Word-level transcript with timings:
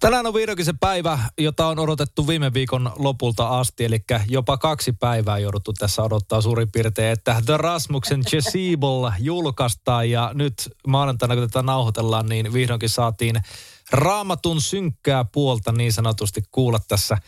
Tänään 0.00 0.26
on 0.26 0.34
vihdoinkin 0.34 0.64
se 0.64 0.74
päivä, 0.80 1.18
jota 1.38 1.66
on 1.66 1.78
odotettu 1.78 2.26
viime 2.26 2.52
viikon 2.52 2.92
lopulta 2.96 3.48
asti, 3.48 3.84
eli 3.84 4.04
jopa 4.28 4.56
kaksi 4.56 4.92
päivää 4.92 5.38
jouduttu 5.38 5.72
tässä 5.72 6.02
odottaa 6.02 6.40
suurin 6.40 6.70
piirtein, 6.72 7.12
että 7.12 7.42
The 7.46 7.56
Rasmuksen 7.56 8.24
Chesible 8.24 9.12
julkaistaan 9.18 10.10
ja 10.10 10.30
nyt 10.34 10.54
maanantaina, 10.86 11.34
kun 11.34 11.42
tätä 11.48 11.62
nauhoitellaan, 11.62 12.26
niin 12.26 12.52
vihdoinkin 12.52 12.88
saatiin 12.88 13.36
raamatun 13.90 14.60
synkkää 14.60 15.24
puolta 15.24 15.72
niin 15.72 15.92
sanotusti 15.92 16.42
kuulla 16.50 16.78
tässä 16.88 17.18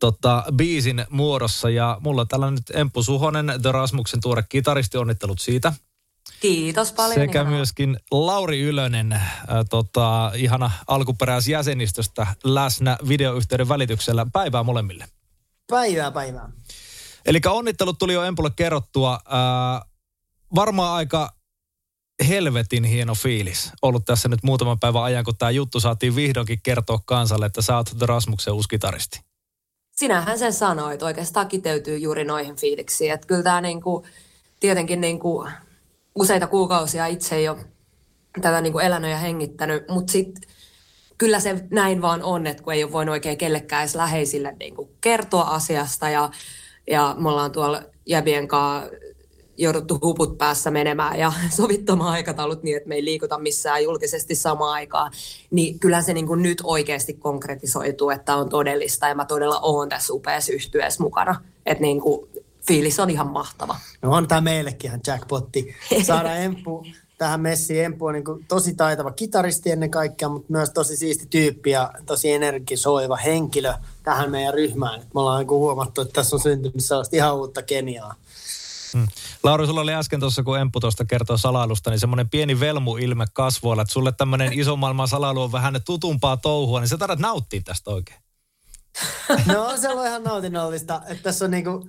tota, 0.00 0.44
biisin 0.56 1.04
muodossa. 1.10 1.70
Ja 1.70 1.98
mulla 2.00 2.24
täällä 2.24 2.50
nyt 2.50 2.70
Emppu 2.74 3.02
Suhonen, 3.02 3.52
The 3.62 3.72
Rasmuksen 3.72 4.20
tuore 4.20 4.44
kitaristi, 4.48 4.98
onnittelut 4.98 5.38
siitä. 5.38 5.72
Kiitos 6.40 6.92
paljon. 6.92 7.14
Sekä 7.14 7.40
ihanaa. 7.40 7.56
myöskin 7.56 7.96
Lauri 8.10 8.60
Ylönen, 8.60 9.12
äh, 9.12 9.22
tota, 9.70 10.32
ihana 10.34 10.70
alkuperäisjäsenistöstä 10.86 12.26
läsnä 12.44 12.98
videoyhteyden 13.08 13.68
välityksellä. 13.68 14.26
Päivää 14.32 14.62
molemmille. 14.62 15.08
Päivää, 15.70 16.10
päivää. 16.10 16.48
Eli 17.26 17.40
onnittelut 17.46 17.98
tuli 17.98 18.14
jo 18.14 18.22
Empulle 18.22 18.50
kerrottua. 18.56 19.12
Äh, 19.12 19.88
varmaan 20.54 20.94
aika 20.94 21.36
helvetin 22.28 22.84
hieno 22.84 23.14
fiilis 23.14 23.72
ollut 23.82 24.04
tässä 24.04 24.28
nyt 24.28 24.42
muutaman 24.42 24.80
päivän 24.80 25.02
ajan, 25.02 25.24
kun 25.24 25.36
tämä 25.36 25.50
juttu 25.50 25.80
saatiin 25.80 26.16
vihdoinkin 26.16 26.60
kertoa 26.62 27.00
kansalle, 27.04 27.46
että 27.46 27.62
sä 27.62 27.76
oot 27.76 27.90
The 27.98 28.06
Rasmuksen 28.06 28.54
uusi 28.54 28.68
kitaristi. 28.68 29.20
Sinähän 29.96 30.38
sen 30.38 30.52
sanoit, 30.52 31.02
oikeastaan 31.02 31.48
kiteytyy 31.48 31.98
juuri 31.98 32.24
noihin 32.24 32.56
fiiliksiin. 32.56 33.12
Että 33.12 33.26
kyllä 33.26 33.42
tämä 33.42 33.60
niinku, 33.60 34.06
tietenkin 34.60 35.00
niinku 35.00 35.48
useita 36.16 36.46
kuukausia 36.46 37.06
itse 37.06 37.42
jo 37.42 37.58
tätä 38.42 38.60
niin 38.60 38.72
kuin 38.72 38.84
elänyt 38.84 39.10
ja 39.10 39.16
hengittänyt, 39.16 39.88
mutta 39.88 40.12
sitten 40.12 40.42
kyllä 41.18 41.40
se 41.40 41.64
näin 41.70 42.02
vaan 42.02 42.22
on, 42.22 42.46
että 42.46 42.62
kun 42.62 42.72
ei 42.72 42.84
ole 42.84 42.92
voinut 42.92 43.12
oikein 43.12 43.38
kellekään 43.38 43.82
edes 43.82 43.94
läheisille 43.94 44.56
niin 44.60 44.74
kuin 44.74 44.88
kertoa 45.00 45.42
asiasta 45.42 46.10
ja, 46.10 46.30
ja 46.90 47.16
me 47.18 47.28
ollaan 47.28 47.52
tuolla 47.52 47.82
jäbien 48.06 48.48
kanssa 48.48 48.90
jouduttu 49.58 49.98
huput 50.02 50.38
päässä 50.38 50.70
menemään 50.70 51.18
ja 51.18 51.32
sovittamaan 51.56 52.12
aikataulut 52.12 52.62
niin, 52.62 52.76
että 52.76 52.88
me 52.88 52.94
ei 52.94 53.04
liikuta 53.04 53.38
missään 53.38 53.84
julkisesti 53.84 54.34
samaan 54.34 54.72
aikaan, 54.72 55.12
niin 55.50 55.78
kyllä 55.78 56.02
se 56.02 56.14
niin 56.14 56.26
kuin 56.26 56.42
nyt 56.42 56.58
oikeasti 56.64 57.14
konkretisoituu, 57.14 58.10
että 58.10 58.36
on 58.36 58.48
todellista 58.48 59.08
ja 59.08 59.14
mä 59.14 59.24
todella 59.24 59.60
oon 59.62 59.88
tässä 59.88 60.12
upeassa 60.12 60.52
yhtyeessä 60.52 61.02
mukana. 61.02 61.40
Että 61.66 61.82
niin 61.82 62.00
kuin 62.00 62.28
fiilis 62.68 63.00
on 63.00 63.10
ihan 63.10 63.26
mahtava. 63.26 63.76
No 64.02 64.10
on 64.12 64.28
tämä 64.28 64.40
meillekin 64.40 64.88
ihan 64.88 65.00
jackpotti. 65.06 65.74
Saada 66.02 66.34
Empu 66.34 66.86
tähän 67.18 67.40
messiin. 67.40 67.84
Empu 67.84 68.06
on 68.06 68.14
niin 68.14 68.24
kuin 68.24 68.44
tosi 68.48 68.74
taitava 68.74 69.10
kitaristi 69.10 69.70
ennen 69.70 69.90
kaikkea, 69.90 70.28
mutta 70.28 70.52
myös 70.52 70.70
tosi 70.70 70.96
siisti 70.96 71.26
tyyppi 71.26 71.70
ja 71.70 71.92
tosi 72.06 72.32
energisoiva 72.32 73.16
henkilö 73.16 73.74
tähän 74.02 74.30
meidän 74.30 74.54
ryhmään. 74.54 75.00
Me 75.00 75.20
ollaan 75.20 75.38
niin 75.38 75.48
huomattu, 75.48 76.00
että 76.00 76.12
tässä 76.12 76.36
on 76.36 76.40
syntynyt 76.40 76.84
sellaista 76.84 77.16
ihan 77.16 77.36
uutta 77.36 77.62
kemiaa. 77.62 78.14
Hmm. 78.92 79.06
Lauri, 79.42 79.66
sulla 79.66 79.80
oli 79.80 79.94
äsken 79.94 80.20
tuossa, 80.20 80.42
kun 80.42 80.58
Empu 80.58 80.80
tuosta 80.80 81.04
kertoo 81.04 81.36
salailusta, 81.36 81.90
niin 81.90 82.00
semmoinen 82.00 82.28
pieni 82.28 82.60
velmu-ilme 82.60 83.26
kasvoilla, 83.32 83.82
että 83.82 83.92
sulle 83.92 84.12
tämmöinen 84.12 84.52
iso 84.52 84.76
maailman 84.76 85.08
salailu 85.08 85.42
on 85.42 85.52
vähän 85.52 85.80
tutumpaa 85.84 86.36
touhua, 86.36 86.80
niin 86.80 86.88
sä 86.88 86.98
tarvitset 86.98 87.22
nauttia 87.22 87.60
tästä 87.64 87.90
oikein. 87.90 88.20
No 89.46 89.76
se 89.76 89.88
on 89.88 90.06
ihan 90.06 90.24
nautinnollista, 90.24 91.02
että 91.06 91.22
tässä 91.22 91.44
on 91.44 91.50
niinku, 91.50 91.88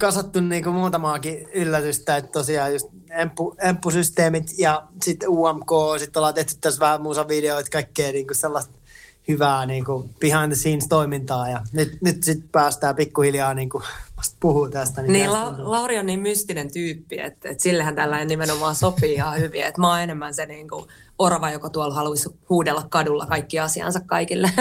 kasattu 0.00 0.40
niinku 0.40 0.70
muutamaakin 0.70 1.48
yllätystä, 1.54 2.16
että 2.16 2.30
tosiaan 2.30 2.72
just 2.72 2.86
emppu, 3.10 3.54
emppusysteemit 3.62 4.58
ja 4.58 4.88
sitten 5.02 5.28
UMK, 5.28 5.70
sitten 5.98 6.20
ollaan 6.20 6.34
tehty 6.34 6.54
tässä 6.60 6.80
vähän 6.80 7.02
musavideoita, 7.02 7.70
kaikkea 7.70 8.12
niinku 8.12 8.34
sellaista 8.34 8.78
hyvää 9.28 9.66
niinku 9.66 10.10
behind 10.20 10.46
the 10.46 10.54
scenes 10.54 10.88
toimintaa 10.88 11.48
ja 11.48 11.60
nyt, 11.72 11.98
nyt 12.00 12.24
sitten 12.24 12.48
päästään 12.48 12.96
pikkuhiljaa 12.96 13.54
niinku 13.54 13.82
puhuu 14.40 14.68
tästä. 14.68 15.02
Niin, 15.02 15.12
niin 15.12 15.32
La- 15.32 15.54
Lauri 15.58 15.98
on 15.98 16.06
niin 16.06 16.20
mystinen 16.20 16.72
tyyppi, 16.72 17.20
että, 17.20 17.48
että 17.48 17.62
sillehän 17.62 17.94
tällainen 17.94 18.28
nimenomaan 18.28 18.74
sopii 18.74 19.14
ihan 19.14 19.40
hyvin. 19.40 19.64
Että 19.64 19.80
mä 19.80 19.88
oon 19.88 20.00
enemmän 20.00 20.34
se 20.34 20.46
niin 20.46 20.68
kuin 20.68 20.86
orava, 21.18 21.50
joka 21.50 21.70
tuolla 21.70 21.94
haluaisi 21.94 22.28
huudella 22.48 22.86
kadulla 22.90 23.26
kaikki 23.26 23.58
asiansa 23.58 24.00
kaikille. 24.00 24.52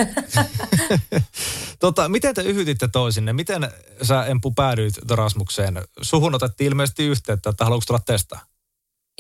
tota, 1.79 2.09
miten 2.09 2.35
te 2.35 2.41
yhytitte 2.41 2.87
toisinne? 2.87 3.33
Miten 3.33 3.71
sä 4.01 4.25
Empu 4.25 4.51
päädyit 4.51 4.93
Rasmukseen? 5.11 5.81
Suhun 6.01 6.35
otettiin 6.35 6.67
ilmeisesti 6.67 7.05
yhteyttä, 7.05 7.49
että 7.49 7.63
haluatko 7.63 7.85
tulla 7.87 8.01
testaa? 8.05 8.39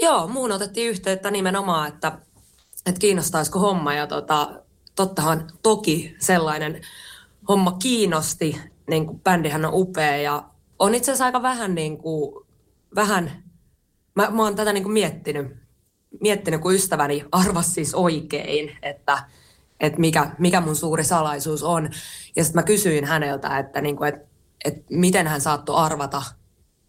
Joo, 0.01 0.27
muun 0.27 0.51
otettiin 0.51 0.89
yhteyttä 0.89 1.31
nimenomaan, 1.31 1.87
että, 1.87 2.11
että 2.85 2.99
kiinnostaisiko 2.99 3.59
homma. 3.59 3.93
Ja 3.93 4.07
tota, 4.07 4.49
tottahan 4.95 5.51
toki 5.63 6.15
sellainen 6.19 6.81
homma 7.49 7.71
kiinnosti. 7.71 8.61
Niin 8.89 9.05
kuin 9.05 9.19
bändihän 9.19 9.65
on 9.65 9.73
upea 9.73 10.17
ja 10.17 10.43
on 10.79 10.95
itse 10.95 11.11
asiassa 11.11 11.25
aika 11.25 11.41
vähän, 11.41 11.75
niin 11.75 11.97
kuin, 11.97 12.45
vähän 12.95 13.43
mä, 14.15 14.29
mä 14.29 14.43
oon 14.43 14.55
tätä 14.55 14.73
niin 14.73 14.83
kuin 14.83 14.93
miettinyt 14.93 15.61
miettinyt, 16.19 16.61
kun 16.61 16.73
ystäväni 16.73 17.25
arvasi 17.31 17.71
siis 17.71 17.95
oikein, 17.95 18.77
että, 18.81 19.23
että 19.79 19.99
mikä, 19.99 20.31
mikä 20.37 20.61
mun 20.61 20.75
suuri 20.75 21.03
salaisuus 21.03 21.63
on. 21.63 21.89
Ja 22.35 22.43
sitten 22.43 22.59
mä 22.59 22.63
kysyin 22.65 23.05
häneltä, 23.05 23.59
että, 23.59 23.81
niin 23.81 23.97
kuin, 23.97 24.09
että, 24.09 24.27
että 24.65 24.83
miten 24.89 25.27
hän 25.27 25.41
saattoi 25.41 25.75
arvata 25.75 26.23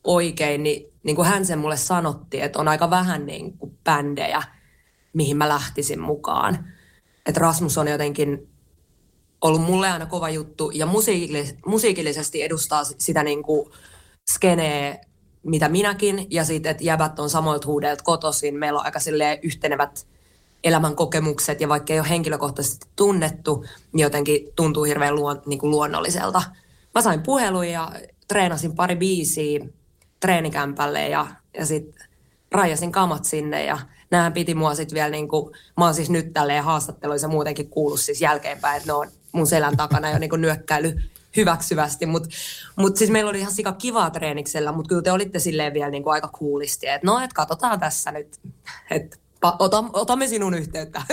oikein, 0.05 0.63
niin, 0.63 0.93
niin 1.03 1.17
kuin 1.17 1.29
hän 1.29 1.47
sen 1.47 1.59
mulle 1.59 1.77
sanotti, 1.77 2.41
että 2.41 2.59
on 2.59 2.69
aika 2.69 2.91
vähän 2.91 3.27
niin 3.27 3.59
kuin 3.59 3.79
bändejä, 3.85 4.43
mihin 5.13 5.37
mä 5.37 5.49
lähtisin 5.49 6.01
mukaan. 6.01 6.72
Että 7.27 7.41
Rasmus 7.41 7.79
on 7.79 7.89
jotenkin 7.89 8.49
ollut 9.41 9.63
mulle 9.63 9.91
aina 9.91 10.07
kova 10.07 10.31
juttu 10.31 10.71
ja 10.71 10.87
musiikillis- 10.87 11.57
musiikillisesti 11.67 12.43
edustaa 12.43 12.85
sitä 12.85 13.23
niin 13.23 13.43
kuin 13.43 13.71
skenee 14.31 15.01
mitä 15.43 15.69
minäkin, 15.69 16.27
ja 16.31 16.45
sitten, 16.45 16.71
että 16.71 16.85
jäbät 16.85 17.19
on 17.19 17.31
samoilta 17.31 17.67
huudeilta 17.67 18.05
kotoisin. 18.05 18.59
Meillä 18.59 18.79
on 18.79 18.85
aika 18.85 18.99
yhtenevät 19.43 20.07
elämän 20.65 20.97
kokemukset, 20.97 21.61
ja 21.61 21.69
vaikka 21.69 21.93
ei 21.93 22.01
ole 22.01 22.09
henkilökohtaisesti 22.09 22.87
tunnettu, 22.97 23.65
niin 23.93 24.03
jotenkin 24.03 24.49
tuntuu 24.57 24.85
hirveän 24.85 25.15
luon, 25.15 25.43
niin 25.47 25.59
kuin 25.59 25.71
luonnolliselta. 25.71 26.43
Mä 26.95 27.03
sain 27.03 27.23
puhelun 27.23 27.69
ja 27.69 27.93
treenasin 28.29 28.75
pari 28.77 28.97
biisiä 28.97 29.67
treenikämpälle, 30.21 31.09
ja, 31.09 31.27
ja 31.59 31.67
sitten 31.67 32.09
rajasin 32.53 32.93
kamat 32.93 33.25
sinne, 33.25 33.65
ja 33.65 33.79
näähän 34.13 34.33
piti 34.33 34.55
mua 34.55 34.75
sitten 34.75 34.95
vielä, 34.95 35.11
niin 35.11 35.29
kuin, 35.29 35.55
mä 35.77 35.85
oon 35.85 35.95
siis 35.95 36.11
nyt 36.11 36.33
tälleen 36.33 36.65
haastatteluissa 36.65 37.29
muutenkin 37.29 37.71
kuullut 37.71 38.01
siis 38.01 38.21
jälkeenpäin, 38.21 38.77
että 38.77 38.89
ne 38.89 38.93
on 38.93 39.09
mun 39.33 39.47
selän 39.47 39.77
takana 39.77 40.11
jo 40.11 40.19
niin 40.19 40.31
nyökkäily 40.37 41.03
hyväksyvästi, 41.37 42.07
mutta 42.07 42.29
mut 42.77 42.97
siis 42.97 43.11
meillä 43.11 43.31
oli 43.31 43.41
ihan 43.41 43.53
sika 43.53 43.73
kivaa 43.73 44.11
treeniksellä, 44.11 44.73
mutta 44.73 44.89
kyllä 44.89 45.03
te 45.03 45.13
olitte 45.13 45.39
silleen 45.39 45.75
vielä 45.75 45.91
niin 45.91 46.03
kuin 46.03 46.13
aika 46.13 46.29
kuulisti, 46.29 46.87
että 46.87 47.07
no, 47.07 47.19
että 47.19 47.35
katsotaan 47.35 47.81
tässä 47.81 48.13
nyt, 48.13 48.41
että 48.91 49.17
ota, 49.59 49.85
otamme 49.93 50.29
sinun 50.29 50.55
yhteyttä. 50.55 51.03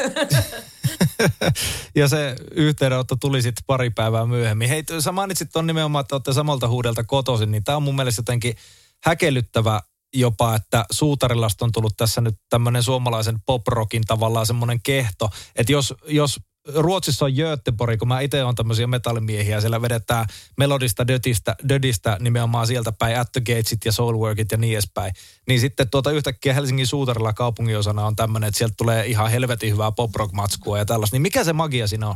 ja 1.96 2.08
se 2.08 2.36
yhteydenotto 2.52 3.16
tuli 3.16 3.42
sitten 3.42 3.64
pari 3.68 3.90
päivää 3.90 4.26
myöhemmin. 4.26 4.70
Hei, 4.70 4.84
sä 5.00 5.12
mainitsit 5.12 5.50
tuon 5.54 5.68
nimenomaan, 5.68 6.02
että 6.02 6.16
olette 6.16 6.34
samalta 6.34 6.68
huudelta 6.68 7.04
kotoisin, 7.04 7.52
niin 7.52 7.64
tämä 7.64 7.76
on 7.76 7.84
mun 7.84 7.96
mielestä 7.96 8.20
jotenkin 8.20 8.56
häkellyttävä 9.04 9.82
jopa, 10.14 10.56
että 10.56 10.86
Suutarilasta 10.92 11.66
on 11.66 11.72
tullut 11.72 11.98
tässä 11.98 12.22
nyt 12.22 12.36
tämmöinen 12.50 12.84
suomalaisen 12.84 13.38
poprockin 13.46 14.04
tavallaan 14.08 14.46
semmoinen 14.46 14.80
kehto, 14.84 15.30
että 15.56 15.72
jos, 15.72 15.94
jos 16.08 16.40
Ruotsissa 16.76 17.26
on 17.26 17.34
Göteborg, 17.34 18.00
kun 18.00 18.08
mä 18.08 18.20
itse 18.20 18.44
olen 18.44 18.56
tämmöisiä 18.56 18.88
metallimiehiä, 18.88 19.62
siellä 19.62 19.82
vedetään 19.82 20.26
melodista, 20.58 21.08
dödistä, 21.08 21.56
dödistä 21.70 22.18
nimenomaan 22.20 22.68
sieltä 22.68 22.92
päin, 22.92 23.20
At 23.20 23.32
the 23.32 23.42
Gatesit 23.42 23.86
ja 23.86 23.92
Soulworkit 23.92 24.52
ja 24.52 24.58
niin 24.58 24.74
edespäin. 24.74 25.14
Niin 25.48 25.60
sitten 25.60 25.90
tuota 25.90 26.12
yhtäkkiä 26.12 26.54
Helsingin 26.54 26.88
suutarilla 26.88 27.34
kaupunginosana 27.34 28.06
on 28.06 28.16
tämmöinen, 28.16 28.48
että 28.48 28.58
sieltä 28.58 28.74
tulee 28.78 29.06
ihan 29.06 29.32
helvetin 29.32 29.72
hyvää 29.72 29.92
pop 29.92 30.12
matskua 30.34 30.78
ja 30.78 30.86
tällaista. 30.86 31.16
Niin 31.16 31.22
mikä 31.22 31.44
se 31.44 31.54
magia 31.54 31.88
siinä 31.88 32.10
on? 32.10 32.16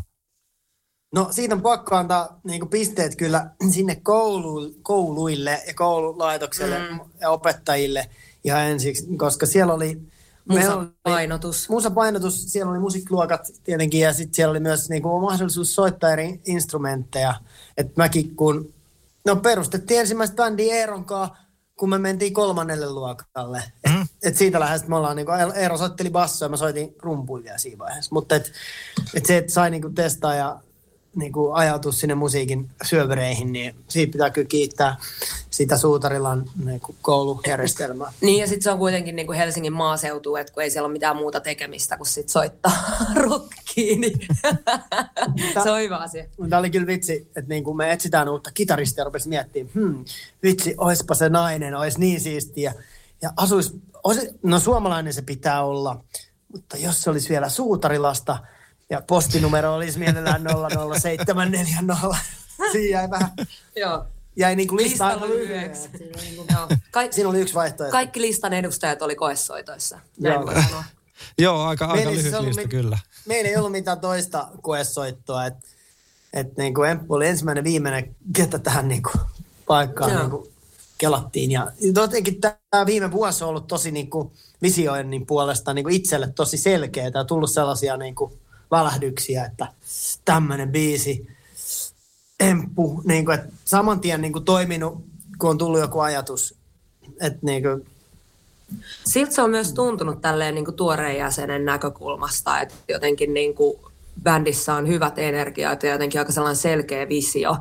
No 1.14 1.28
siitä 1.32 1.56
on 1.56 1.62
pakko 1.62 1.96
antaa 1.96 2.40
niin 2.44 2.70
pisteet 2.70 3.16
kyllä 3.16 3.50
sinne 3.72 3.96
koulu, 3.96 4.72
kouluille 4.82 5.64
ja 5.68 5.74
koululaitokselle 5.74 6.80
mm. 6.80 7.00
ja 7.22 7.30
opettajille 7.30 8.10
ihan 8.44 8.62
ensiksi, 8.64 9.08
koska 9.18 9.46
siellä 9.46 9.74
oli 9.74 10.02
Meillä 10.50 10.76
oli- 10.76 10.86
Musapainotus. 10.86 11.70
Musapainotus, 11.70 12.44
siellä 12.52 12.72
oli 12.72 12.80
musiikkiluokat 12.80 13.42
tietenkin 13.64 14.00
ja 14.02 14.14
sitten 14.14 14.34
siellä 14.36 14.52
oli 14.52 14.60
myös 14.60 14.90
niinku 14.90 15.20
mahdollisuus 15.22 15.76
soittaa 15.76 16.10
eri 16.12 16.42
instrumentteja. 16.46 17.34
Et 17.78 17.98
mäkin 17.98 18.36
kun, 18.36 18.74
no 19.26 19.36
perustettiin 19.36 20.00
ensimmäistä 20.00 20.36
bändiä 20.36 20.76
Eeron 20.76 21.06
kun 21.80 21.90
me 21.90 21.98
mentiin 21.98 22.34
kolmannelle 22.34 22.90
luokalle. 22.92 23.64
Et, 23.84 23.92
Mm. 23.94 24.08
et 24.24 24.36
siitä 24.38 24.60
lähes 24.60 24.88
me 24.88 24.96
ollaan, 24.96 25.16
niinku, 25.16 25.32
Eero 25.56 25.78
soitteli 25.78 26.10
bassoa 26.10 26.46
ja 26.46 26.50
mä 26.50 26.58
soitin 26.58 26.96
rumpuja 27.02 27.58
siinä 27.58 27.78
vaiheessa. 27.78 28.10
Mutta 28.14 28.36
et, 28.36 28.52
et 29.14 29.26
se, 29.26 29.38
että 29.38 29.52
sai 29.52 29.72
niinku 29.72 29.90
testaa 29.90 30.36
ja 30.36 30.60
niinku 31.16 31.52
ajautua 31.52 31.92
sinne 31.92 32.16
musiikin 32.16 32.70
syövereihin, 32.84 33.54
niin 33.54 33.76
siitä 33.88 34.12
pitää 34.12 34.30
kyllä 34.30 34.48
kiittää 34.48 34.98
sitä 35.50 35.78
Suutarilan 35.78 36.50
niinku 36.66 36.96
koulujärjestelmää. 37.02 38.12
Niin 38.22 38.40
ja 38.40 38.48
sitten 38.48 38.64
se 38.64 38.72
on 38.72 38.78
kuitenkin 38.78 39.16
niin 39.16 39.26
kuin 39.26 39.38
Helsingin 39.38 39.74
maaseutu, 39.74 40.36
että 40.36 40.54
kun 40.54 40.64
ei 40.64 40.70
siellä 40.70 40.86
ole 40.86 40.94
mitään 40.94 41.16
muuta 41.16 41.40
tekemistä 41.40 41.98
kuin 41.98 42.08
sit 42.08 42.30
soittaa 42.30 42.72
rockiin, 43.16 44.02
niin 44.02 44.20
se 45.64 45.72
on 45.72 45.80
hyvä 45.80 45.98
asia. 45.98 46.26
Tämä 46.50 46.60
oli 46.60 46.70
kyllä 46.70 46.88
vitsi, 46.88 47.14
että 47.14 47.50
niin 47.50 47.64
kun 47.64 47.78
me 47.78 47.92
etsitään 47.92 48.30
uutta 48.30 48.52
kitaristia 48.54 49.02
ja 49.02 49.06
rupesi 49.06 49.30
miettimään, 49.30 49.74
hmm, 49.74 50.06
vitsi, 50.44 50.76
oispa 50.78 51.16
se 51.16 51.30
nainen, 51.30 51.76
olisi 51.76 52.00
niin 52.00 52.22
siistiä. 52.22 52.74
Ja 53.22 53.34
asuis, 53.38 53.76
olisi, 54.04 54.30
no 54.44 54.60
suomalainen 54.60 55.14
se 55.14 55.22
pitää 55.22 55.64
olla, 55.64 56.04
mutta 56.52 56.78
jos 56.78 57.02
se 57.02 57.10
olisi 57.10 57.30
vielä 57.30 57.50
Suutarilasta 57.50 58.38
ja 58.90 59.02
postinumero 59.08 59.76
olisi 59.76 60.00
mielellään 60.00 60.42
00740, 61.02 61.98
siinä 62.72 63.00
jäi 63.00 63.10
vähän, 63.10 63.30
Joo. 63.76 64.06
jäi 64.36 64.56
niin 64.56 64.68
kuin 64.68 64.78
lista 64.78 64.92
Lista 64.92 65.08
aika 65.08 65.26
lyhyeksi. 65.36 65.90
lyhyeksi. 65.94 66.20
Siinä 66.22 66.42
oli 66.48 66.48
niinku- 67.02 67.12
Siinä 67.16 67.30
oli 67.30 67.42
yksi 67.42 67.54
vaihtoehto. 67.54 67.92
kaikki 67.92 68.22
listan 68.22 68.54
edustajat 68.54 69.02
oli 69.02 69.16
koessoitoissa. 69.16 70.00
Joo. 70.20 70.54
Joo, 71.38 71.62
aika, 71.64 71.86
aika 71.86 71.96
Meillä 71.96 72.10
ei 72.12 72.18
lyhyt 72.18 72.24
siis 72.24 72.34
ollut 72.34 72.48
lista 72.48 72.62
mit- 72.62 72.70
kyllä. 72.72 72.98
Meillä 73.26 73.50
ei 73.50 73.58
ollut 73.58 73.72
mitään 73.72 74.00
toista 74.00 74.48
koesoittoa, 74.62 75.46
että 75.46 75.68
et 76.34 76.58
niin 76.58 76.74
kuin 76.74 76.90
Emppu 76.90 77.14
oli 77.14 77.28
ensimmäinen 77.28 77.64
viimeinen, 77.64 78.16
ketä 78.36 78.60
tähän 78.60 78.88
niin 78.88 79.04
kuin 79.04 79.22
paikkaan 79.68 80.12
Joo. 80.12 80.20
niin 80.22 80.32
kuin 80.32 80.48
kelattiin. 80.98 81.52
Ja 81.52 81.72
jotenkin 81.96 82.42
tämä 82.42 82.86
viime 82.86 83.12
vuosi 83.12 83.44
on 83.44 83.50
ollut 83.50 83.68
tosi 83.68 83.92
niin 83.92 84.10
kuin 84.10 84.32
visioinnin 84.62 85.26
puolesta 85.26 85.74
niin 85.74 85.84
kuin 85.84 85.96
itselle 85.96 86.28
tosi 86.36 86.58
selkeä. 86.58 87.12
Tämä 87.12 87.22
on 87.22 87.28
tullut 87.28 87.52
sellaisia 87.52 87.98
niin 87.98 88.16
kuin 88.16 88.34
välähdyksiä, 88.78 89.46
että 89.46 89.68
tämmöinen 90.26 90.72
biisi, 90.72 91.28
Emppu, 92.40 93.02
niin 93.06 93.26
kuin, 93.26 93.40
että 93.40 93.54
saman 93.66 94.00
tien 94.00 94.22
niin 94.22 94.34
kuin 94.34 94.46
toiminut, 94.46 95.06
kun 95.38 95.50
on 95.50 95.58
tullut 95.58 95.80
joku 95.80 96.00
ajatus. 96.00 96.56
Että 97.22 97.40
niin 97.42 97.64
kuin, 97.64 97.86
Siltä 99.06 99.32
se 99.32 99.42
on 99.42 99.50
myös 99.50 99.74
tuntunut 99.74 100.22
tälleen 100.22 100.56
niin 100.56 100.66
kuin 100.66 100.76
tuoreen 100.76 101.18
jäsenen 101.18 101.66
näkökulmasta, 101.66 102.62
että 102.62 102.76
jotenkin 102.88 103.34
niin 103.34 103.56
kuin 103.56 103.78
bändissä 104.24 104.74
on 104.74 104.88
hyvät 104.88 105.20
energiat 105.20 105.84
ja 105.84 105.92
jotenkin 105.92 106.22
aika 106.22 106.32
sellainen 106.32 106.62
selkeä 106.62 107.10
visio, 107.10 107.58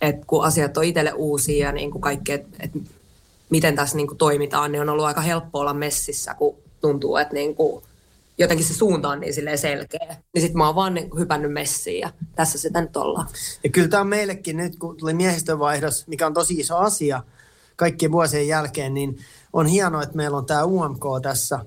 että 0.00 0.24
kun 0.26 0.44
asiat 0.44 0.76
on 0.76 0.84
itselle 0.84 1.12
uusia 1.12 1.66
ja 1.66 1.72
niin 1.72 1.90
kuin 1.90 2.02
kaikki, 2.02 2.32
että, 2.32 2.56
että 2.60 2.78
miten 3.50 3.76
tässä 3.76 3.96
niin 3.96 4.06
kuin 4.06 4.18
toimitaan, 4.18 4.72
niin 4.72 4.82
on 4.82 4.88
ollut 4.88 5.04
aika 5.04 5.20
helppo 5.20 5.58
olla 5.60 5.74
messissä, 5.74 6.34
kun 6.34 6.56
tuntuu, 6.80 7.16
että 7.16 7.34
niin 7.34 7.54
kuin 7.54 7.84
jotenkin 8.38 8.66
se 8.66 8.74
suunta 8.74 9.08
on 9.08 9.20
niin 9.20 9.34
silleen 9.34 9.58
selkeä. 9.58 10.16
Niin 10.34 10.42
sitten 10.42 10.58
mä 10.58 10.66
oon 10.66 10.74
vaan 10.74 10.94
niin 10.94 11.10
hypännyt 11.18 11.52
messiin 11.52 12.00
ja 12.00 12.10
tässä 12.34 12.58
sitä 12.58 12.80
nyt 12.80 12.96
ollaan. 12.96 13.28
Ja 13.64 13.70
kyllä 13.70 13.88
tämä 13.88 14.00
on 14.00 14.06
meillekin 14.06 14.56
nyt, 14.56 14.76
kun 14.76 14.96
tuli 14.96 15.14
miehistönvaihdos, 15.14 16.06
mikä 16.06 16.26
on 16.26 16.34
tosi 16.34 16.54
iso 16.54 16.76
asia 16.76 17.22
kaikkien 17.76 18.12
vuosien 18.12 18.48
jälkeen, 18.48 18.94
niin 18.94 19.18
on 19.52 19.66
hienoa, 19.66 20.02
että 20.02 20.16
meillä 20.16 20.36
on 20.36 20.46
tämä 20.46 20.64
UMK 20.64 21.04
tässä. 21.22 21.58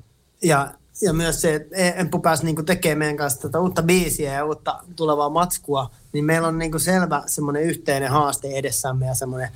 Ja, 0.44 0.74
ja 1.02 1.14
myös 1.14 1.42
se, 1.42 1.56
että 1.56 1.76
Emppu 1.76 2.20
pääsi 2.20 2.46
niinku 2.46 2.64
tekemään 2.64 2.98
meidän 2.98 3.18
kanssa 3.18 3.42
tätä 3.42 3.60
uutta 3.60 3.84
biisiä 3.84 4.34
ja 4.34 4.46
uutta 4.46 4.80
tulevaa 4.96 5.30
matskua, 5.30 5.92
niin 6.14 6.26
meillä 6.26 6.48
on 6.48 6.58
niinku 6.58 6.80
selvä 6.80 7.24
semmoinen 7.26 7.64
yhteinen 7.64 8.10
haaste 8.10 8.48
edessämme 8.48 9.06
ja 9.06 9.14
semmoinen 9.14 9.50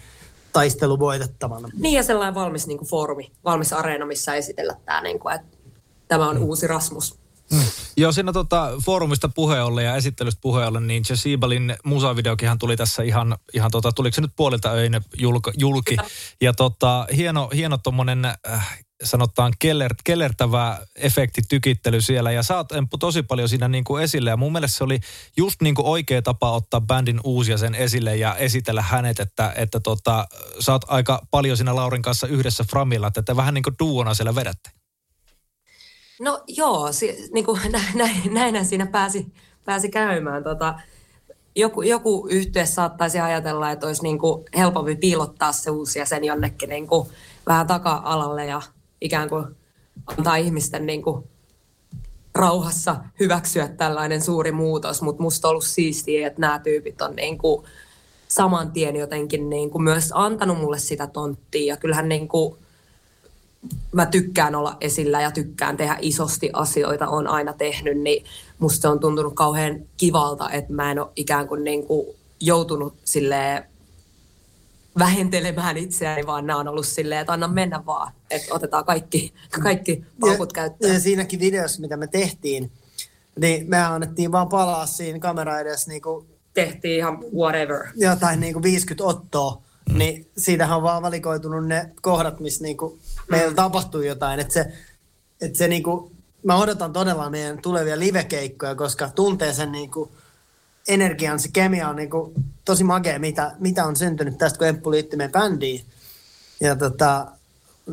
taistelu 0.54 1.00
voitettavana. 1.00 1.70
Niin 1.80 1.94
ja 1.94 2.04
sellainen 2.04 2.36
valmis 2.36 2.68
niin 2.68 2.78
kuin 2.78 2.88
foorumi, 2.88 3.32
valmis 3.46 3.74
areena, 3.74 4.06
missä 4.06 4.36
esitellä 4.36 4.76
tämä, 4.86 5.02
niin 5.02 5.20
kuin, 5.20 5.36
että 5.36 5.55
tämä 6.08 6.30
on 6.30 6.38
uusi 6.38 6.68
Rasmus. 6.68 7.26
Joo, 7.98 8.12
siinä 8.12 8.34
tota, 8.34 8.72
foorumista 8.86 9.30
puheen 9.30 9.64
ollen 9.64 9.86
ja 9.86 9.96
esittelystä 9.96 10.42
puheen 10.42 10.68
ollen, 10.68 10.88
niin 10.88 11.04
Jesibalin 11.10 11.76
musavideokinhan 11.84 12.58
tuli 12.58 12.78
tässä 12.78 13.04
ihan, 13.04 13.38
ihan 13.54 13.72
tota, 13.72 13.92
tuliko 13.92 14.16
se 14.16 14.22
nyt 14.22 14.32
puolilta 14.36 14.72
öin 14.72 15.02
julka, 15.18 15.52
julki. 15.58 15.98
Ja 16.42 16.54
tota, 16.54 17.08
hieno, 17.16 17.50
hieno 17.56 17.78
tommonen, 17.78 18.26
äh, 18.26 18.84
sanotaan 19.04 19.54
keller, 19.60 19.96
kellertävä 20.04 20.80
efekti 20.96 21.42
tykittely 21.50 22.02
siellä. 22.02 22.32
Ja 22.32 22.44
sä 22.44 22.58
oot 22.58 22.72
Emppu 22.72 22.98
tosi 22.98 23.24
paljon 23.24 23.50
siinä 23.50 23.68
niin 23.68 23.84
kuin 23.84 24.04
esille. 24.04 24.30
Ja 24.30 24.38
mun 24.38 24.52
mielestä 24.52 24.78
se 24.78 24.84
oli 24.84 25.00
just 25.38 25.62
niin 25.62 25.76
kuin 25.76 25.88
oikea 25.88 26.22
tapa 26.22 26.52
ottaa 26.52 26.82
bändin 26.82 27.20
uusia 27.24 27.58
sen 27.58 27.76
esille 27.76 28.16
ja 28.16 28.36
esitellä 28.36 28.82
hänet, 28.82 29.20
että, 29.20 29.54
että 29.56 29.80
tota, 29.80 30.28
sä 30.60 30.72
oot 30.72 30.86
aika 30.88 31.22
paljon 31.32 31.58
siinä 31.58 31.76
Laurin 31.76 32.02
kanssa 32.02 32.28
yhdessä 32.28 32.64
Framilla, 32.64 33.08
että 33.08 33.22
te 33.22 33.36
vähän 33.36 33.54
niin 33.54 33.64
kuin 33.64 33.76
duona 33.80 34.14
siellä 34.14 34.36
vedätte. 34.36 34.85
No 36.20 36.44
joo, 36.48 36.92
si, 36.92 37.30
niin 37.34 37.46
kuin, 37.46 37.62
nä, 37.72 37.82
näin, 37.96 38.34
näinhän 38.34 38.66
siinä 38.66 38.86
pääsi, 38.86 39.34
pääsi 39.66 39.90
käymään. 39.90 40.44
Tota, 40.44 40.80
joku, 41.56 41.82
joku 41.82 42.28
yhtye 42.30 42.66
saattaisi 42.66 43.20
ajatella, 43.20 43.72
että 43.72 43.88
olisi 43.88 44.04
niin 44.04 44.20
kuin 44.20 44.46
helpompi 44.58 44.96
piilottaa 44.96 45.52
se 45.52 45.72
uusi 45.72 46.00
ja 46.00 46.06
sen 46.06 46.24
jonnekin 46.24 46.70
niin 46.70 46.88
kuin 46.88 47.10
vähän 47.48 47.68
taka-alalle 47.68 48.46
ja 48.46 48.62
ikään 49.02 49.30
kuin 49.30 49.46
antaa 50.08 50.36
ihmisten 50.36 50.86
niin 50.86 51.02
kuin 51.02 51.24
rauhassa 52.36 52.96
hyväksyä 53.20 53.68
tällainen 53.68 54.22
suuri 54.22 54.52
muutos, 54.52 55.02
mutta 55.02 55.22
musta 55.22 55.48
on 55.48 55.50
ollut 55.50 55.64
siistiä, 55.64 56.28
että 56.28 56.42
nämä 56.42 56.60
tyypit 56.60 57.02
on 57.02 57.16
niin 57.16 57.38
kuin 57.38 57.66
saman 58.28 58.72
tien 58.72 58.96
jotenkin 58.96 59.50
niin 59.50 59.70
kuin 59.70 59.84
myös 59.84 60.12
antanut 60.14 60.58
mulle 60.58 60.80
sitä 60.80 61.08
tonttia 61.08 61.74
ja 61.74 61.78
kyllähän 61.78 62.10
niin 62.10 62.28
kuin 62.28 62.58
mä 63.92 64.06
tykkään 64.06 64.56
olla 64.56 64.78
esillä 64.82 65.22
ja 65.22 65.32
tykkään 65.32 65.78
tehdä 65.78 65.98
isosti 66.02 66.50
asioita, 66.54 67.08
on 67.08 67.28
aina 67.28 67.54
tehnyt, 67.54 67.98
niin 67.98 68.26
musta 68.60 68.82
se 68.82 68.88
on 68.88 69.00
tuntunut 69.00 69.34
kauhean 69.36 69.80
kivalta, 69.98 70.50
että 70.50 70.74
mä 70.74 70.92
en 70.92 71.00
ole 71.00 71.12
ikään 71.16 71.48
kuin, 71.48 71.64
niin 71.64 71.88
kuin 71.88 72.08
joutunut 72.40 72.96
silleen 73.04 73.64
vähentelemään 75.00 75.78
itseäni, 75.78 76.26
vaan 76.26 76.48
nämä 76.48 76.60
on 76.60 76.68
ollut 76.68 76.88
silleen, 76.88 77.22
että 77.22 77.34
anna 77.34 77.48
mennä 77.48 77.86
vaan, 77.86 78.14
että 78.32 78.54
otetaan 78.54 78.86
kaikki, 78.86 79.34
kaikki 79.64 80.06
paukut 80.20 80.54
käyttöön. 80.54 80.94
Ja 80.94 81.00
siinäkin 81.00 81.40
videossa, 81.40 81.82
mitä 81.82 81.98
me 81.98 82.08
tehtiin, 82.08 82.72
niin 83.40 83.70
me 83.70 83.78
annettiin 83.78 84.32
vaan 84.32 84.50
palaa 84.50 84.86
siinä 84.86 85.20
kamera 85.20 85.60
edessä 85.60 85.92
niin 85.92 86.02
kuin 86.02 86.28
Tehtiin 86.54 86.98
ihan 86.98 87.20
whatever. 87.36 87.88
jotain 87.96 88.40
niin 88.40 88.54
kuin 88.54 88.64
50 88.64 89.04
ottoa, 89.04 89.62
mm. 89.90 89.98
niin 89.98 90.32
siitähän 90.38 90.78
on 90.78 90.84
vaan 90.84 91.02
valikoitunut 91.02 91.68
ne 91.68 91.92
kohdat, 92.02 92.40
missä 92.40 92.64
niin 92.64 92.78
kuin 92.78 93.00
meillä 93.30 93.54
tapahtuu 93.54 94.02
jotain. 94.02 94.40
Että 94.40 94.54
se, 94.54 94.74
että 95.42 95.58
se 95.58 95.68
niin 95.68 95.84
kuin, 95.84 96.12
mä 96.44 96.58
odotan 96.58 96.94
todella 96.94 97.30
meidän 97.30 97.62
tulevia 97.62 98.00
livekeikkoja, 98.00 98.76
koska 98.76 99.10
tuntee 99.10 99.54
sen 99.54 99.72
niin 99.72 99.92
kuin 99.92 100.10
energian, 100.88 101.40
se 101.40 101.50
kemia 101.54 101.90
on 101.90 101.96
niin 101.96 102.10
kuin 102.10 102.34
tosi 102.66 102.84
magea, 102.84 103.20
mitä, 103.20 103.56
mitä 103.60 103.86
on 103.86 103.96
syntynyt 103.96 104.38
tästä, 104.38 104.58
kun 104.58 104.68
Emppu 104.68 104.92
liittyi 104.92 105.18
meidän 105.18 105.32
bändiin. 105.32 105.86
Ja 106.60 106.76
tota, 106.76 107.28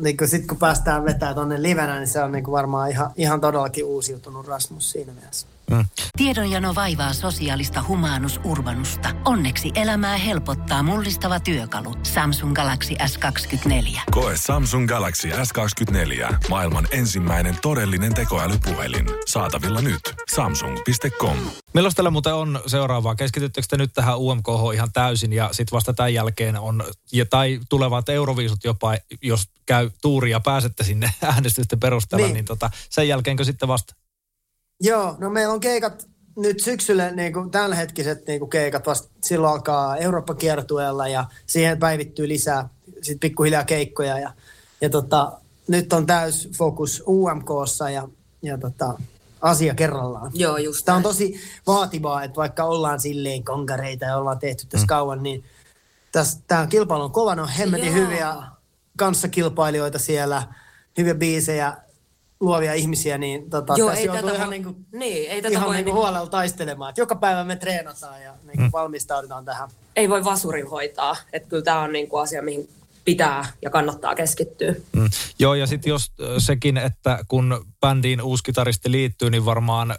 niin 0.01 0.17
kun, 0.17 0.27
sit 0.27 0.47
kun 0.47 0.57
päästään 0.57 1.05
vetää 1.05 1.33
tonne 1.33 1.61
livenä, 1.61 1.97
niin 1.97 2.07
se 2.07 2.23
on 2.23 2.31
niin 2.31 2.51
varmaan 2.51 2.91
ihan, 2.91 3.11
ihan 3.15 3.41
todellakin 3.41 3.85
uusiutunut 3.85 4.47
Rasmus 4.47 4.91
siinä 4.91 5.13
mielessä. 5.13 5.47
Mm. 5.73 5.85
Tiedonjano 6.17 6.75
vaivaa 6.75 7.13
sosiaalista 7.13 7.83
humanus 7.87 8.39
urbanusta. 8.43 9.09
Onneksi 9.25 9.71
elämää 9.75 10.17
helpottaa 10.17 10.83
mullistava 10.83 11.39
työkalu. 11.39 11.95
Samsung 12.03 12.53
Galaxy 12.53 12.93
S24. 12.93 14.01
Koe 14.11 14.37
Samsung 14.37 14.87
Galaxy 14.87 15.29
S24. 15.29 16.35
Maailman 16.49 16.87
ensimmäinen 16.91 17.57
todellinen 17.61 18.13
tekoälypuhelin. 18.13 19.05
Saatavilla 19.25 19.81
nyt. 19.81 20.01
Samsung.com. 20.35 21.37
Milloin 21.73 21.95
teillä 21.95 22.09
muuten 22.11 22.33
on 22.33 22.61
seuraavaa? 22.67 23.15
Keskityttekö 23.15 23.67
te 23.69 23.77
nyt 23.77 23.93
tähän 23.93 24.17
UMK 24.17 24.47
ihan 24.73 24.91
täysin 24.93 25.33
ja 25.33 25.49
sitten 25.51 25.75
vasta 25.75 25.93
tämän 25.93 26.13
jälkeen 26.13 26.59
on, 26.59 26.83
ja, 27.11 27.25
tai 27.25 27.59
tulevat 27.69 28.09
Euroviisut 28.09 28.63
jopa, 28.63 28.95
jos 29.21 29.49
käy 29.65 29.89
tuuri 30.01 30.31
ja 30.31 30.39
pääsette 30.39 30.83
sinne 30.83 31.13
äänestysten 31.21 31.79
perusteella, 31.79 32.25
niin, 32.25 32.33
Niin. 32.33 32.33
niin 32.33 32.45
tota, 32.45 32.69
sen 32.89 33.07
jälkeenkö 33.07 33.43
sitten 33.43 33.67
vasta? 33.67 33.95
Joo, 34.81 35.15
no 35.19 35.29
meillä 35.29 35.53
on 35.53 35.59
keikat 35.59 36.07
nyt 36.37 36.59
syksyllä 36.59 37.11
niin 37.11 37.33
kuin 37.33 37.51
tämänhetkiset 37.51 38.27
niin 38.27 38.39
kuin 38.39 38.49
keikat 38.49 38.87
vasta 38.87 39.09
silloin 39.21 39.53
alkaa 39.53 39.97
Eurooppa-kiertueella 39.97 41.07
ja 41.07 41.25
siihen 41.45 41.79
päivittyy 41.79 42.27
lisää 42.27 42.69
sit 43.01 43.19
pikkuhiljaa 43.19 43.63
keikkoja 43.63 44.19
ja, 44.19 44.33
ja 44.81 44.89
tota, 44.89 45.31
nyt 45.67 45.93
on 45.93 46.05
täys 46.05 46.49
fokus 46.57 47.03
UMKssa 47.07 47.89
ja, 47.89 48.07
ja 48.41 48.57
tota, 48.57 48.93
asia 49.41 49.75
kerrallaan. 49.75 50.31
Joo, 50.33 50.57
just 50.57 50.85
Tämä 50.85 50.95
on 50.95 51.03
tosi 51.03 51.39
vaativaa, 51.67 52.23
että 52.23 52.35
vaikka 52.35 52.63
ollaan 52.63 52.99
silleen 52.99 53.43
konkareita 53.43 54.05
ja 54.05 54.17
ollaan 54.17 54.39
tehty 54.39 54.65
tässä 54.65 54.85
mm. 54.85 54.87
kauan, 54.87 55.23
niin 55.23 55.43
tämä 56.47 56.67
kilpailu 56.67 57.03
on 57.03 57.11
kova, 57.11 57.35
ne 57.35 57.41
on 57.41 57.49
hemmetin 57.49 57.95
Joo. 57.95 57.95
hyviä 57.95 58.35
kanssakilpailijoita 58.97 59.99
siellä, 59.99 60.43
hyviä 60.97 61.15
biisejä, 61.15 61.77
luovia 62.43 62.73
ihmisiä, 62.73 63.17
niin 63.17 63.49
tota, 63.49 63.73
Joo, 63.77 63.89
tässä 63.89 64.01
ei 64.01 64.07
tätä 64.07 64.33
ihan, 64.33 64.49
niin 64.49 64.63
kuin, 64.63 64.75
niin, 64.91 65.31
ei 65.31 65.41
tätä 65.41 65.51
ihan 65.51 65.65
voi 65.65 65.75
niin 65.75 65.85
kuin 65.85 65.93
niinku- 65.93 66.01
huolella 66.01 66.27
taistelemaan. 66.27 66.89
Että 66.89 67.01
joka 67.01 67.15
päivä 67.15 67.43
me 67.43 67.55
treenataan 67.55 68.23
ja 68.23 68.33
niin 68.47 68.57
kuin 68.57 68.71
valmistaudutaan 68.71 69.45
tähän. 69.45 69.69
ei 69.95 70.09
voi 70.09 70.23
vasurin 70.23 70.69
hoitaa. 70.69 71.15
Että 71.33 71.49
kyllä 71.49 71.63
tämä 71.63 71.79
on 71.79 71.93
niinku 71.93 72.17
asia, 72.17 72.41
mihin 72.41 72.69
pitää 73.05 73.45
ja 73.61 73.69
kannattaa 73.69 74.15
keskittyä. 74.15 74.75
Mm. 74.93 75.09
Joo, 75.39 75.53
ja 75.53 75.67
sitten 75.67 75.89
jos 75.89 76.11
sekin, 76.37 76.77
että 76.77 77.19
kun 77.27 77.65
bändiin 77.81 78.21
uusi 78.21 78.43
kitaristi 78.43 78.91
liittyy, 78.91 79.29
niin 79.29 79.45
varmaan 79.45 79.95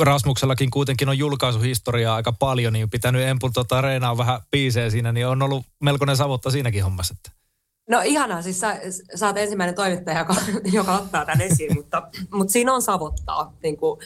Rasmuksellakin 0.00 0.70
kuitenkin 0.70 1.08
on 1.08 1.18
julkaisuhistoriaa 1.18 2.16
aika 2.16 2.32
paljon, 2.32 2.72
niin 2.72 2.90
pitänyt 2.90 3.22
Empul 3.22 3.48
tota 3.48 3.80
reenaa 3.80 4.18
vähän 4.18 4.40
biisejä 4.50 4.90
siinä, 4.90 5.12
niin 5.12 5.26
on 5.26 5.42
ollut 5.42 5.66
melkoinen 5.80 6.16
savotta 6.16 6.50
siinäkin 6.50 6.84
hommassa. 6.84 7.14
Että. 7.16 7.43
No 7.86 8.00
ihanaa, 8.04 8.42
siis 8.42 8.60
sä, 8.60 8.80
sä 9.14 9.26
oot 9.26 9.36
ensimmäinen 9.36 9.74
toimittaja, 9.74 10.18
joka, 10.18 10.34
joka 10.72 10.94
ottaa 10.94 11.24
tämän 11.24 11.40
esiin, 11.40 11.74
mutta, 11.74 12.08
mutta 12.30 12.52
siinä 12.52 12.74
on 12.74 12.82
savottaa. 12.82 13.52
Niin 13.62 13.76
kuin, 13.76 14.00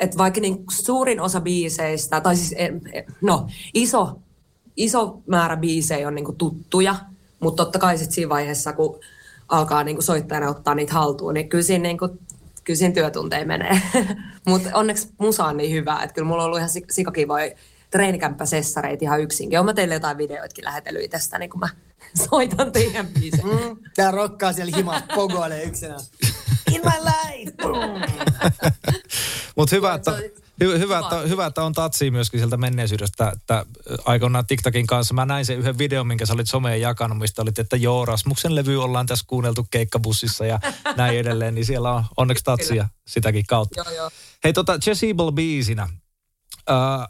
että 0.00 0.18
vaikka 0.18 0.40
niin 0.40 0.64
suurin 0.70 1.20
osa 1.20 1.40
biiseistä, 1.40 2.20
tai 2.20 2.36
siis 2.36 2.54
no, 3.20 3.46
iso, 3.74 4.18
iso 4.76 5.22
määrä 5.26 5.56
biisejä 5.56 6.08
on 6.08 6.14
niin 6.14 6.24
kuin 6.24 6.36
tuttuja, 6.36 6.96
mutta 7.40 7.64
totta 7.64 7.78
kai 7.78 7.98
sitten 7.98 8.14
siinä 8.14 8.28
vaiheessa, 8.28 8.72
kun 8.72 9.00
alkaa 9.48 9.84
niin 9.84 9.96
kuin 9.96 10.04
soittajana 10.04 10.48
ottaa 10.48 10.74
niitä 10.74 10.94
haltuun, 10.94 11.34
niin 11.34 11.48
kyllä 11.48 11.64
siinä, 11.64 11.82
niin 11.82 11.98
kuin, 11.98 12.20
kyllä 12.64 12.78
siinä 12.78 12.94
työtunteja 12.94 13.46
menee. 13.46 13.80
mutta 14.48 14.70
onneksi 14.74 15.08
musa 15.18 15.44
on 15.44 15.56
niin 15.56 15.72
hyvä, 15.72 16.00
että 16.02 16.14
kyllä 16.14 16.28
mulla 16.28 16.42
on 16.42 16.46
ollut 16.46 16.58
ihan 16.58 16.70
sik- 16.70 16.90
sikakivoja 16.92 17.50
treenikämppäsessareita 17.90 19.04
ihan 19.04 19.20
yksinkin. 19.20 19.58
Olen 19.58 19.66
mä 19.66 19.74
teille 19.74 19.94
jotain 19.94 20.18
videoitkin 20.18 20.64
lähetellyt 20.64 21.04
itsestäni, 21.04 21.42
niin 21.42 21.50
kun 21.50 21.60
mä 21.60 21.68
soitan 22.30 22.72
teidän 22.72 23.06
biisejä. 23.06 23.44
Mm. 23.44 23.76
Tää 23.96 24.10
rokkaa 24.10 24.52
siellä 24.52 24.76
himas 24.76 25.02
pogoilee 25.14 25.62
yksinään. 25.62 26.00
In 26.74 26.80
my 26.84 26.90
life! 27.04 27.52
Mutta 29.56 29.76
hyvä, 29.76 29.94
että, 29.94 30.12
hy, 30.60 30.78
hyvä, 30.78 30.98
että, 30.98 31.16
hyvä, 31.16 31.46
että 31.46 31.64
on 31.64 31.72
tatsia 31.72 32.12
myöskin 32.12 32.40
sieltä 32.40 32.56
menneisyydestä, 32.56 33.30
että 33.30 33.66
aikoinaan 34.04 34.46
TikTokin 34.46 34.86
kanssa 34.86 35.14
mä 35.14 35.26
näin 35.26 35.46
sen 35.46 35.58
yhden 35.58 35.78
videon, 35.78 36.06
minkä 36.06 36.26
sä 36.26 36.32
olit 36.32 36.48
someen 36.48 36.80
jakanut, 36.80 37.18
mistä 37.18 37.42
olit, 37.42 37.58
että 37.58 37.76
joo, 37.76 38.04
Rasmuksen 38.04 38.54
levy 38.54 38.82
ollaan 38.82 39.06
tässä 39.06 39.24
kuunneltu 39.28 39.66
keikkabussissa 39.70 40.46
ja 40.46 40.60
näin 40.96 41.18
edelleen, 41.18 41.54
niin 41.54 41.66
siellä 41.66 41.92
on 41.92 42.04
onneksi 42.16 42.44
tatsia 42.44 42.88
sitäkin 43.06 43.44
kautta. 43.48 43.80
Joo, 43.80 43.94
joo. 43.94 44.10
Hei 44.44 44.52
tota, 44.52 44.78
Jezebel 44.86 45.32
biisinä. 45.32 45.82
Äh, 46.70 47.08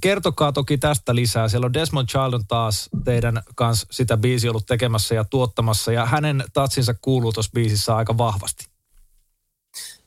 kertokaa 0.00 0.52
toki 0.52 0.78
tästä 0.78 1.14
lisää. 1.14 1.48
Siellä 1.48 1.64
on 1.64 1.72
Desmond 1.72 2.08
Child 2.08 2.32
on 2.32 2.46
taas 2.48 2.88
teidän 3.04 3.42
kanssa 3.56 3.86
sitä 3.90 4.16
biisi 4.16 4.48
ollut 4.48 4.66
tekemässä 4.66 5.14
ja 5.14 5.24
tuottamassa. 5.24 5.92
Ja 5.92 6.06
hänen 6.06 6.44
tatsinsa 6.52 6.94
kuuluu 6.94 7.32
tuossa 7.32 7.50
biisissä 7.54 7.96
aika 7.96 8.18
vahvasti. 8.18 8.66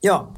Joo. 0.02 0.34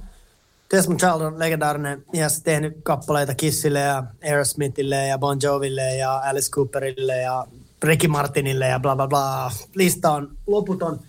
Desmond 0.71 1.01
Child 1.01 1.21
on 1.21 1.39
legendaarinen 1.39 2.05
mies, 2.13 2.43
tehnyt 2.43 2.77
kappaleita 2.83 3.35
Kissille 3.35 3.81
ja 3.81 4.05
Aerosmithille 4.25 5.07
ja 5.07 5.19
Bon 5.19 5.39
Joville 5.43 5.97
ja 5.97 6.17
Alice 6.25 6.51
Cooperille 6.51 7.17
ja 7.17 7.47
Ricky 7.83 8.09
Martinille 8.09 8.69
ja 8.69 8.81
bla 8.81 8.97
bla 8.97 9.07
bla. 9.09 9.53
Lista 9.75 10.11
on 10.11 10.37
loputon 10.47 11.01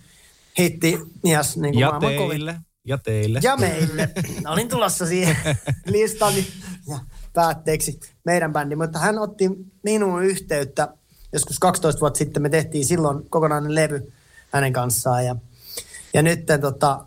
hitti 0.58 0.98
mies. 1.22 1.56
Niin 1.56 1.72
kuin 1.72 1.80
Ja 1.80 1.88
maailman 1.90 2.14
kovin. 2.16 2.28
teille. 2.30 2.60
Ja 2.86 2.98
teille. 2.98 3.40
Ja 3.42 3.56
meille. 3.56 4.10
Olin 4.46 4.68
tulossa 4.68 5.06
siihen 5.06 5.36
listaan 5.86 6.34
ja 6.88 6.98
päätteeksi 7.36 8.00
meidän 8.24 8.52
bändi. 8.52 8.76
Mutta 8.76 8.98
hän 8.98 9.18
otti 9.18 9.50
minuun 9.82 10.24
yhteyttä 10.24 10.88
joskus 11.32 11.58
12 11.58 12.00
vuotta 12.00 12.18
sitten. 12.18 12.42
Me 12.42 12.48
tehtiin 12.48 12.84
silloin 12.84 13.30
kokonainen 13.30 13.74
levy 13.74 14.12
hänen 14.50 14.72
kanssaan. 14.72 15.24
Ja, 15.24 15.36
ja 16.14 16.22
nyt 16.22 16.46
tota, 16.60 17.04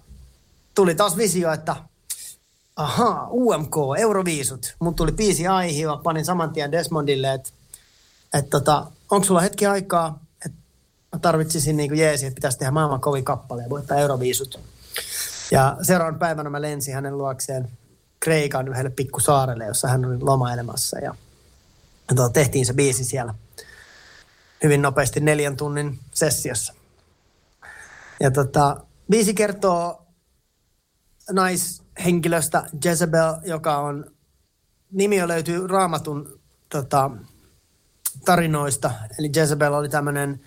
tuli 0.76 0.96
taas 0.96 1.18
visio, 1.18 1.54
että 1.54 1.76
ahaa, 2.76 3.28
UMK, 3.32 3.76
Euroviisut. 3.98 4.76
Mun 4.80 4.96
tuli 4.96 5.12
biisi 5.12 5.44
ja 5.44 5.54
panin 6.04 6.26
saman 6.26 6.54
tien 6.54 6.72
Desmondille, 6.72 7.34
että 7.34 7.50
et 8.34 8.50
tota, 8.50 8.92
onko 9.12 9.28
sulla 9.28 9.42
hetki 9.42 9.66
aikaa, 9.66 10.20
että 10.46 10.58
mä 11.14 11.20
tarvitsisin 11.20 11.78
niinku 11.78 11.96
jeesi, 11.96 12.26
että 12.26 12.36
pitäisi 12.36 12.58
tehdä 12.58 12.72
maailman 12.72 13.02
kovin 13.02 13.26
kappale 13.26 13.64
ja 13.64 13.70
voittaa 13.70 13.98
Euroviisut. 13.98 14.60
Ja 15.52 15.78
seuraavan 15.82 16.20
päivänä 16.20 16.50
mä 16.50 16.62
lensin 16.62 16.94
hänen 16.94 17.18
luokseen 17.18 17.70
Kreikan 18.20 18.68
yhdelle 18.68 18.90
pikkusaarelle, 18.90 19.66
jossa 19.66 19.88
hän 19.88 20.06
oli 20.06 20.20
lomailemassa. 20.20 21.00
Ja, 21.00 21.16
ja 22.10 22.16
tuota, 22.16 22.34
tehtiin 22.34 22.66
se 22.66 22.74
biisi 22.74 23.06
siellä 23.06 23.34
hyvin 24.64 24.82
nopeasti 24.82 25.20
neljän 25.20 25.58
tunnin 25.58 26.00
sessiossa. 26.14 26.74
Ja 28.20 28.32
tota, 28.32 28.78
biisi 29.10 29.34
kertoo 29.34 30.06
naishenkilöstä 31.32 32.64
Jezebel, 32.86 33.36
joka 33.44 33.78
on, 33.78 34.06
nimi 34.92 35.28
löytyy 35.28 35.68
raamatun 35.68 36.40
tota, 36.70 37.12
tarinoista. 38.26 38.92
Eli 39.20 39.32
Jezebel 39.36 39.74
oli 39.74 39.90
tämmöinen 39.90 40.42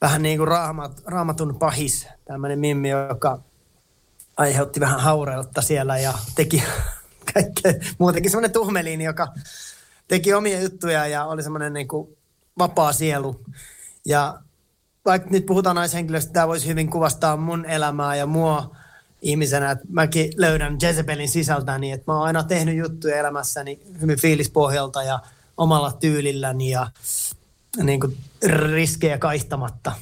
vähän 0.00 0.22
niin 0.22 0.38
kuin 0.38 0.48
raamat, 0.48 1.02
raamatun 1.06 1.58
pahis, 1.58 2.08
tämmöinen 2.24 2.58
mimmi, 2.58 2.90
joka 2.90 3.42
aiheutti 4.36 4.80
vähän 4.80 5.00
haureutta 5.00 5.62
siellä 5.62 5.98
ja 5.98 6.12
teki 6.34 6.62
kaikkea 7.34 7.72
muutenkin 7.98 8.30
semmoinen 8.30 8.52
tuhmeliini, 8.52 9.04
joka 9.04 9.28
teki 10.08 10.34
omia 10.34 10.60
juttuja 10.60 11.06
ja 11.06 11.24
oli 11.24 11.42
semmoinen 11.42 11.72
niin 11.72 11.88
kuin 11.88 12.16
vapaa 12.58 12.92
sielu. 12.92 13.40
Ja 14.06 14.38
vaikka 15.04 15.30
nyt 15.30 15.46
puhutaan 15.46 15.76
naishenkilöstä, 15.76 16.32
tämä 16.32 16.48
voisi 16.48 16.66
hyvin 16.66 16.90
kuvastaa 16.90 17.36
mun 17.36 17.64
elämää 17.64 18.16
ja 18.16 18.26
mua 18.26 18.76
ihmisenä, 19.22 19.70
että 19.70 19.84
mäkin 19.88 20.32
löydän 20.36 20.76
Jezebelin 20.82 21.28
sisältäni, 21.28 21.92
että 21.92 22.12
mä 22.12 22.16
oon 22.16 22.26
aina 22.26 22.42
tehnyt 22.42 22.76
juttuja 22.76 23.16
elämässäni 23.16 23.80
hyvin 24.00 24.20
fiilispohjalta 24.20 25.02
ja 25.02 25.20
omalla 25.56 25.92
tyylilläni 25.92 26.70
ja 26.70 26.90
niin 27.82 28.00
kuin 28.00 28.16
riskejä 28.66 29.18
kaihtamatta. 29.18 29.92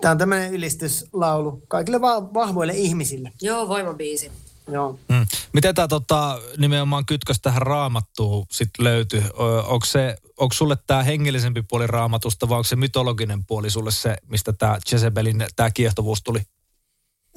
Tämä 0.00 0.12
on 0.12 0.18
tämmöinen 0.18 0.54
ylistyslaulu 0.54 1.62
kaikille 1.68 2.00
va- 2.00 2.34
vahvoille 2.34 2.72
ihmisille. 2.72 3.32
Joo, 3.42 3.68
voimabiisi. 3.68 4.32
Joo. 4.72 4.98
Mm. 5.08 5.26
Miten 5.52 5.74
tämä 5.74 5.88
tota, 5.88 6.40
nimenomaan 6.58 7.06
kytkös 7.06 7.40
tähän 7.40 7.62
raamattuun 7.62 8.46
sit 8.50 8.68
löytyy? 8.78 9.22
Onko 9.66 9.86
se, 9.86 10.16
onko 10.36 10.52
sulle 10.52 10.76
tämä 10.86 11.02
hengellisempi 11.02 11.62
puoli 11.62 11.86
raamatusta 11.86 12.48
vai 12.48 12.56
onko 12.56 12.64
se 12.64 12.76
mytologinen 12.76 13.44
puoli 13.44 13.70
sulle 13.70 13.90
se, 13.90 14.16
mistä 14.28 14.52
tämä 14.52 14.78
Jezebelin 14.92 15.44
tämä 15.56 15.70
kiehtovuus 15.70 16.22
tuli? 16.22 16.40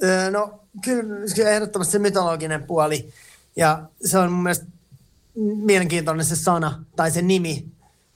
Öö, 0.02 0.30
No 0.30 0.60
kyllä 0.84 1.28
se 1.28 1.54
ehdottomasti 1.54 1.92
se 1.92 1.98
mytologinen 1.98 2.62
puoli. 2.62 3.12
Ja 3.56 3.82
se 4.04 4.18
on 4.18 4.32
mun 4.32 4.42
mielestä 4.42 4.66
mielenkiintoinen 5.64 6.26
se 6.26 6.36
sana 6.36 6.84
tai 6.96 7.10
se 7.10 7.22
nimi. 7.22 7.64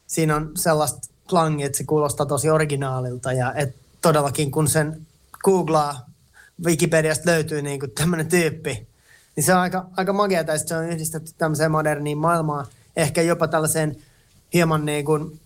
Siinä 0.06 0.36
on 0.36 0.50
sellaista 0.56 1.08
klangia, 1.28 1.66
että 1.66 1.78
se 1.78 1.84
kuulostaa 1.84 2.26
tosi 2.26 2.50
originaalilta. 2.50 3.32
Ja 3.32 3.54
et 3.54 3.76
todellakin 4.04 4.50
kun 4.50 4.68
sen 4.68 5.06
googlaa, 5.44 6.06
Wikipediasta 6.64 7.30
löytyy 7.30 7.62
niin 7.62 7.80
kuin 7.80 7.90
tämmöinen 7.90 8.26
tyyppi, 8.26 8.88
niin 9.36 9.44
se 9.44 9.54
on 9.54 9.60
aika, 9.60 9.86
aika 9.96 10.12
makeata, 10.12 10.54
että 10.54 10.68
se 10.68 10.76
on 10.76 10.88
yhdistetty 10.88 11.32
tämmöiseen 11.38 11.70
moderniin 11.70 12.18
maailmaan. 12.18 12.66
Ehkä 12.96 13.22
jopa 13.22 13.48
tällaiseen 13.48 13.96
hieman 14.54 14.84
niin 14.84 15.04
kuin 15.04 15.40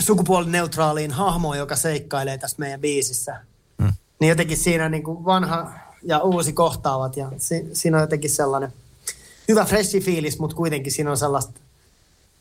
sukupuolineutraaliin 0.00 1.10
hahmoon, 1.10 1.58
joka 1.58 1.76
seikkailee 1.76 2.38
tässä 2.38 2.56
meidän 2.58 2.80
biisissä. 2.80 3.40
Mm. 3.78 3.92
Niin 4.20 4.28
jotenkin 4.28 4.56
siinä 4.56 4.88
niin 4.88 5.02
kuin 5.02 5.24
vanha 5.24 5.72
ja 6.02 6.18
uusi 6.18 6.52
kohtaavat 6.52 7.16
ja 7.16 7.32
si, 7.36 7.68
siinä 7.72 7.96
on 7.96 8.02
jotenkin 8.02 8.30
sellainen 8.30 8.72
hyvä 9.48 9.64
freshi 9.64 10.00
fiilis, 10.00 10.38
mutta 10.38 10.56
kuitenkin 10.56 10.92
siinä 10.92 11.10
on 11.10 11.16
sellaista, 11.16 11.60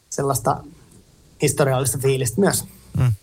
sellaista 0.09 0.63
historiallista 1.41 1.97
fiilistä 1.97 2.41
myös. 2.41 2.65
Mm. 2.97 3.13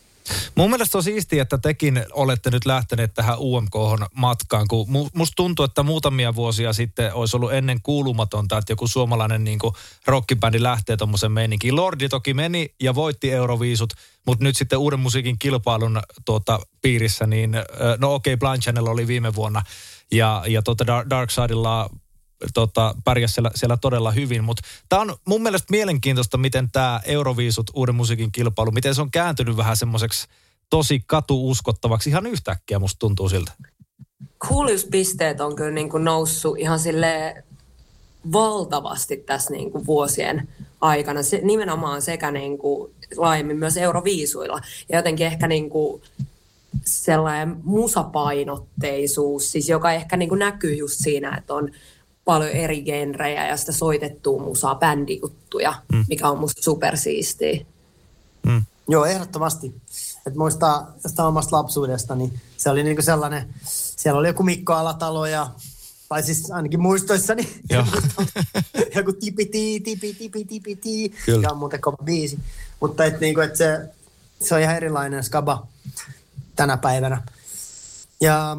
Mun 0.54 0.70
mielestä 0.70 0.98
on 0.98 1.04
siistiä, 1.04 1.42
että 1.42 1.58
tekin 1.58 2.04
olette 2.12 2.50
nyt 2.50 2.66
lähteneet 2.66 3.14
tähän 3.14 3.38
UMK-matkaan, 3.38 4.68
kun 4.68 4.86
mu- 4.88 5.10
musta 5.14 5.34
tuntuu, 5.36 5.64
että 5.64 5.82
muutamia 5.82 6.34
vuosia 6.34 6.72
sitten 6.72 7.14
olisi 7.14 7.36
ollut 7.36 7.52
ennen 7.52 7.82
kuulumatonta, 7.82 8.58
että 8.58 8.72
joku 8.72 8.86
suomalainen 8.86 9.44
niin 9.44 9.58
rockibändi 10.06 10.62
lähtee 10.62 10.96
tuommoisen 10.96 11.32
meininkiin. 11.32 11.76
Lordi 11.76 12.08
toki 12.08 12.34
meni 12.34 12.74
ja 12.80 12.94
voitti 12.94 13.32
Euroviisut, 13.32 13.92
mutta 14.26 14.44
nyt 14.44 14.56
sitten 14.56 14.78
uuden 14.78 15.00
musiikin 15.00 15.38
kilpailun 15.38 16.00
tuota, 16.24 16.60
piirissä, 16.82 17.26
niin 17.26 17.52
no 17.98 18.14
okei, 18.14 18.34
okay, 18.34 18.48
Blind 18.48 18.62
Channel 18.62 18.86
oli 18.86 19.06
viime 19.06 19.34
vuonna 19.34 19.62
ja, 20.12 20.44
ja 20.46 20.62
tuota 20.62 20.86
Dark 21.10 21.30
Sidella 21.30 21.90
tota, 22.54 22.94
pärjäsi 23.04 23.34
siellä, 23.34 23.50
siellä 23.54 23.76
todella 23.76 24.10
hyvin. 24.10 24.44
Mutta 24.44 24.62
tämä 24.88 25.02
on 25.02 25.16
mun 25.26 25.42
mielestä 25.42 25.66
mielenkiintoista, 25.70 26.38
miten 26.38 26.68
tämä 26.72 27.00
Euroviisut, 27.04 27.70
uuden 27.74 27.94
musiikin 27.94 28.32
kilpailu, 28.32 28.70
miten 28.70 28.94
se 28.94 29.02
on 29.02 29.10
kääntynyt 29.10 29.56
vähän 29.56 29.76
semmoiseksi 29.76 30.26
tosi 30.70 31.02
katuuskottavaksi 31.06 32.10
ihan 32.10 32.26
yhtäkkiä, 32.26 32.78
musta 32.78 32.98
tuntuu 32.98 33.28
siltä. 33.28 33.52
Kuuliuspisteet 34.48 35.40
on 35.40 35.56
kyllä 35.56 35.70
niin 35.70 35.90
kuin 35.90 36.04
noussut 36.04 36.58
ihan 36.58 36.78
sille 36.78 37.44
valtavasti 38.32 39.16
tässä 39.16 39.50
niin 39.50 39.72
kuin 39.72 39.86
vuosien 39.86 40.48
aikana. 40.80 41.22
Se, 41.22 41.40
nimenomaan 41.42 42.02
sekä 42.02 42.30
niin 42.30 42.58
kuin 42.58 42.92
laajemmin 43.16 43.56
myös 43.56 43.76
euroviisuilla. 43.76 44.60
Ja 44.88 44.98
jotenkin 44.98 45.26
ehkä 45.26 45.48
niin 45.48 45.70
kuin 45.70 46.02
sellainen 46.84 47.56
musapainotteisuus, 47.64 49.52
siis 49.52 49.68
joka 49.68 49.92
ehkä 49.92 50.16
niin 50.16 50.28
kuin 50.28 50.38
näkyy 50.38 50.74
just 50.74 50.94
siinä, 50.98 51.36
että 51.36 51.54
on 51.54 51.70
paljon 52.28 52.50
eri 52.50 52.82
genrejä 52.82 53.46
ja 53.46 53.56
sitä 53.56 53.72
soitettua 53.72 54.42
musaa, 54.42 54.74
bändikuttuja, 54.74 55.74
mm. 55.92 56.04
mikä 56.08 56.28
on 56.28 56.38
musta 56.38 56.62
supersiistiä. 56.62 57.64
Mm. 58.46 58.64
Joo, 58.88 59.04
ehdottomasti. 59.04 59.74
Et 60.26 60.34
muistaa 60.34 60.92
sitä 61.06 61.24
omasta 61.24 61.56
lapsuudesta, 61.56 62.14
niin 62.14 62.40
se 62.56 62.70
oli 62.70 62.82
niinku 62.82 63.02
sellainen, 63.02 63.54
siellä 63.96 64.20
oli 64.20 64.28
joku 64.28 64.42
Mikko 64.42 64.72
Alatalo 64.72 65.26
ja 65.26 65.50
tai 66.08 66.22
siis 66.22 66.50
ainakin 66.50 66.80
muistoissani. 66.80 67.48
Joo. 67.70 67.84
joku 68.96 69.12
tipi 69.12 69.46
tipi 69.46 69.96
tipi 70.14 70.44
tipi 70.44 70.76
ti. 70.76 71.12
Kyllä. 71.26 71.48
on 71.50 71.58
muuten 71.58 71.80
kova 71.80 72.04
biisi. 72.04 72.38
Mutta 72.80 73.04
et 73.04 73.20
niinku, 73.20 73.40
et 73.40 73.56
se, 73.56 73.88
se 74.40 74.54
on 74.54 74.60
ihan 74.60 74.76
erilainen 74.76 75.24
skaba 75.24 75.66
tänä 76.56 76.76
päivänä. 76.76 77.22
Ja, 78.20 78.56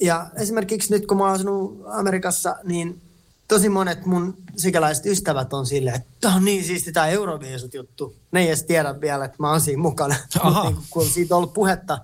ja 0.00 0.26
esimerkiksi 0.36 0.90
nyt 0.90 1.06
kun 1.06 1.16
mä 1.16 1.24
oon 1.24 1.32
asunut 1.32 1.82
Amerikassa, 1.86 2.56
niin 2.64 3.02
tosi 3.48 3.68
monet 3.68 4.06
mun 4.06 4.36
sikäläiset 4.56 5.06
ystävät 5.06 5.52
on 5.52 5.66
silleen, 5.66 5.96
että 5.96 6.08
tämä 6.20 6.34
on 6.34 6.44
niin 6.44 6.64
siisti 6.64 6.92
tämä 6.92 7.06
Euroviisut 7.06 7.74
juttu. 7.74 8.14
Ne 8.32 8.40
ei 8.40 8.46
edes 8.46 8.64
tiedä 8.64 9.00
vielä, 9.00 9.24
että 9.24 9.36
mä 9.38 9.50
oon 9.50 9.60
siinä 9.60 9.82
mukana. 9.82 10.14
Mutta 10.44 10.62
niin 10.64 10.76
kun 10.90 11.02
on 11.02 11.08
siitä 11.08 11.36
ollut 11.36 11.54
puhetta, 11.54 11.98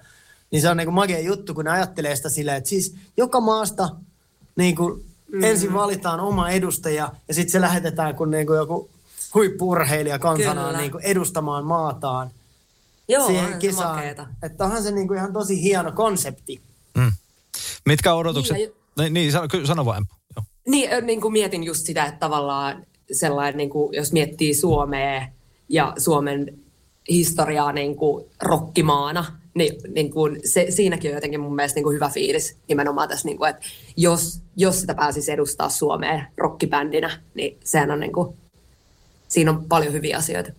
niin 0.50 0.62
se 0.62 0.68
on 0.68 0.76
niin 0.76 0.92
magea 0.92 1.20
juttu, 1.20 1.54
kun 1.54 1.64
ne 1.64 1.70
ajattelee 1.70 2.16
sitä 2.16 2.28
silleen, 2.28 2.56
että 2.56 2.70
siis 2.70 2.94
joka 3.16 3.40
maasta 3.40 3.88
niin 4.56 4.76
kuin 4.76 5.04
mm. 5.32 5.44
ensin 5.44 5.74
valitaan 5.74 6.20
oma 6.20 6.50
edustaja 6.50 7.12
ja 7.28 7.34
sitten 7.34 7.52
se 7.52 7.60
lähetetään 7.60 8.14
kun 8.14 8.30
niin 8.30 8.46
kuin 8.46 8.56
joku 8.56 8.90
huippurheilija 9.34 10.18
kansanaan 10.18 10.78
niin 10.78 10.90
kuin 10.90 11.04
edustamaan 11.04 11.64
maataan. 11.64 12.30
Joo, 13.08 13.26
siihen 13.26 13.58
kisaan. 13.58 14.04
Että 14.42 14.64
onhan 14.64 14.82
se 14.82 14.90
niin 14.90 15.08
kuin 15.08 15.18
ihan 15.18 15.32
tosi 15.32 15.62
hieno 15.62 15.92
konsepti. 15.92 16.60
Mitkä 17.86 18.14
odotukset? 18.14 18.56
Niin, 18.56 18.72
niin, 18.98 19.14
niin 19.14 19.32
sano, 19.32 19.48
sano 19.64 19.84
vaan. 19.84 20.06
Joo. 20.36 20.44
Niin, 20.68 20.90
niin 21.06 21.20
kuin 21.20 21.32
mietin 21.32 21.64
just 21.64 21.86
sitä, 21.86 22.04
että 22.04 22.20
tavallaan 22.20 22.86
sellainen, 23.12 23.56
niin 23.56 23.70
kuin, 23.70 23.94
jos 23.94 24.12
miettii 24.12 24.54
Suomea 24.54 25.26
ja 25.68 25.92
Suomen 25.98 26.58
historiaa 27.08 27.72
niin 27.72 27.96
kuin 27.96 28.24
rokkimaana, 28.42 29.24
niin, 29.54 29.74
niin 29.94 30.10
kuin 30.10 30.40
se, 30.44 30.66
siinäkin 30.70 31.10
on 31.10 31.14
jotenkin 31.14 31.40
mun 31.40 31.54
mielestä 31.54 31.76
niin 31.76 31.84
kuin 31.84 31.94
hyvä 31.94 32.08
fiilis 32.08 32.56
nimenomaan 32.68 33.08
tässä, 33.08 33.28
niin 33.28 33.38
kuin, 33.38 33.50
että 33.50 33.66
jos, 33.96 34.42
jos 34.56 34.80
sitä 34.80 34.94
pääsisi 34.94 35.32
edustaa 35.32 35.68
Suomeen 35.68 36.26
rockibändinä, 36.36 37.20
niin 37.34 37.58
sehän 37.64 37.90
on 37.90 38.00
niin 38.00 38.12
kuin, 38.12 38.36
siinä 39.28 39.50
on 39.50 39.64
paljon 39.68 39.92
hyviä 39.92 40.16
asioita. 40.16 40.52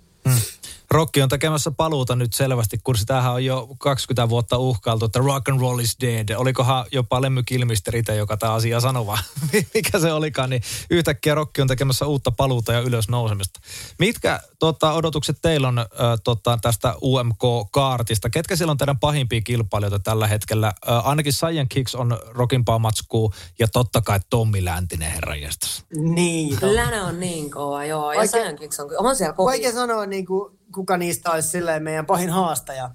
Rokki 0.91 1.21
on 1.21 1.29
tekemässä 1.29 1.71
paluuta 1.71 2.15
nyt 2.15 2.33
selvästi, 2.33 2.77
kun 2.83 2.97
sitähän 2.97 3.33
on 3.33 3.45
jo 3.45 3.67
20 3.79 4.29
vuotta 4.29 4.57
uhkailtu, 4.57 5.05
että 5.05 5.19
rock 5.19 5.49
and 5.49 5.59
roll 5.59 5.79
is 5.79 5.97
dead. 6.01 6.29
Olikohan 6.35 6.85
jopa 6.91 7.21
Lemmy 7.21 7.43
Kilmisteritä, 7.43 8.13
joka 8.13 8.37
tämä 8.37 8.53
asia 8.53 8.79
sanova, 8.79 9.17
mikä 9.73 9.99
se 9.99 10.13
olikaan, 10.13 10.49
niin 10.49 10.61
yhtäkkiä 10.89 11.35
Rokki 11.35 11.61
on 11.61 11.67
tekemässä 11.67 12.05
uutta 12.05 12.31
paluuta 12.31 12.73
ja 12.73 12.79
ylös 12.79 13.09
nousemista. 13.09 13.59
Mitkä 13.99 14.39
tota, 14.59 14.93
odotukset 14.93 15.37
teillä 15.41 15.67
on 15.67 15.79
äh, 15.79 15.85
tota, 16.23 16.59
tästä 16.61 16.95
UMK-kaartista? 17.01 18.29
Ketkä 18.29 18.55
siellä 18.55 18.71
on 18.71 18.77
teidän 18.77 18.99
pahimpia 18.99 19.41
kilpailijoita 19.41 19.99
tällä 19.99 20.27
hetkellä? 20.27 20.67
Äh, 20.67 21.07
ainakin 21.07 21.33
Saiyan 21.33 21.69
Kicks 21.69 21.95
on 21.95 22.19
Rockinpaa 22.27 22.79
matskuu 22.79 23.33
ja 23.59 23.67
totta 23.67 24.01
kai 24.01 24.19
Tommi 24.29 24.65
Läntinen 24.65 25.11
herranjestas. 25.11 25.85
Niin. 25.95 26.57
Länä 26.61 27.05
on 27.05 27.19
niin 27.19 27.51
kova, 27.51 27.85
joo. 27.85 28.13
Ja 28.13 28.27
Saiyan 28.27 28.55
Kicks 28.55 28.79
on, 28.79 28.89
on 28.97 29.15
siellä 29.15 29.33
kovia. 29.33 29.51
Vaikea 29.51 29.71
sanoa 29.71 30.05
niin 30.05 30.25
kuin 30.25 30.60
kuka 30.71 30.97
niistä 30.97 31.31
olisi 31.31 31.49
silleen 31.49 31.83
meidän 31.83 32.05
pahin 32.05 32.29
haastaja. 32.29 32.91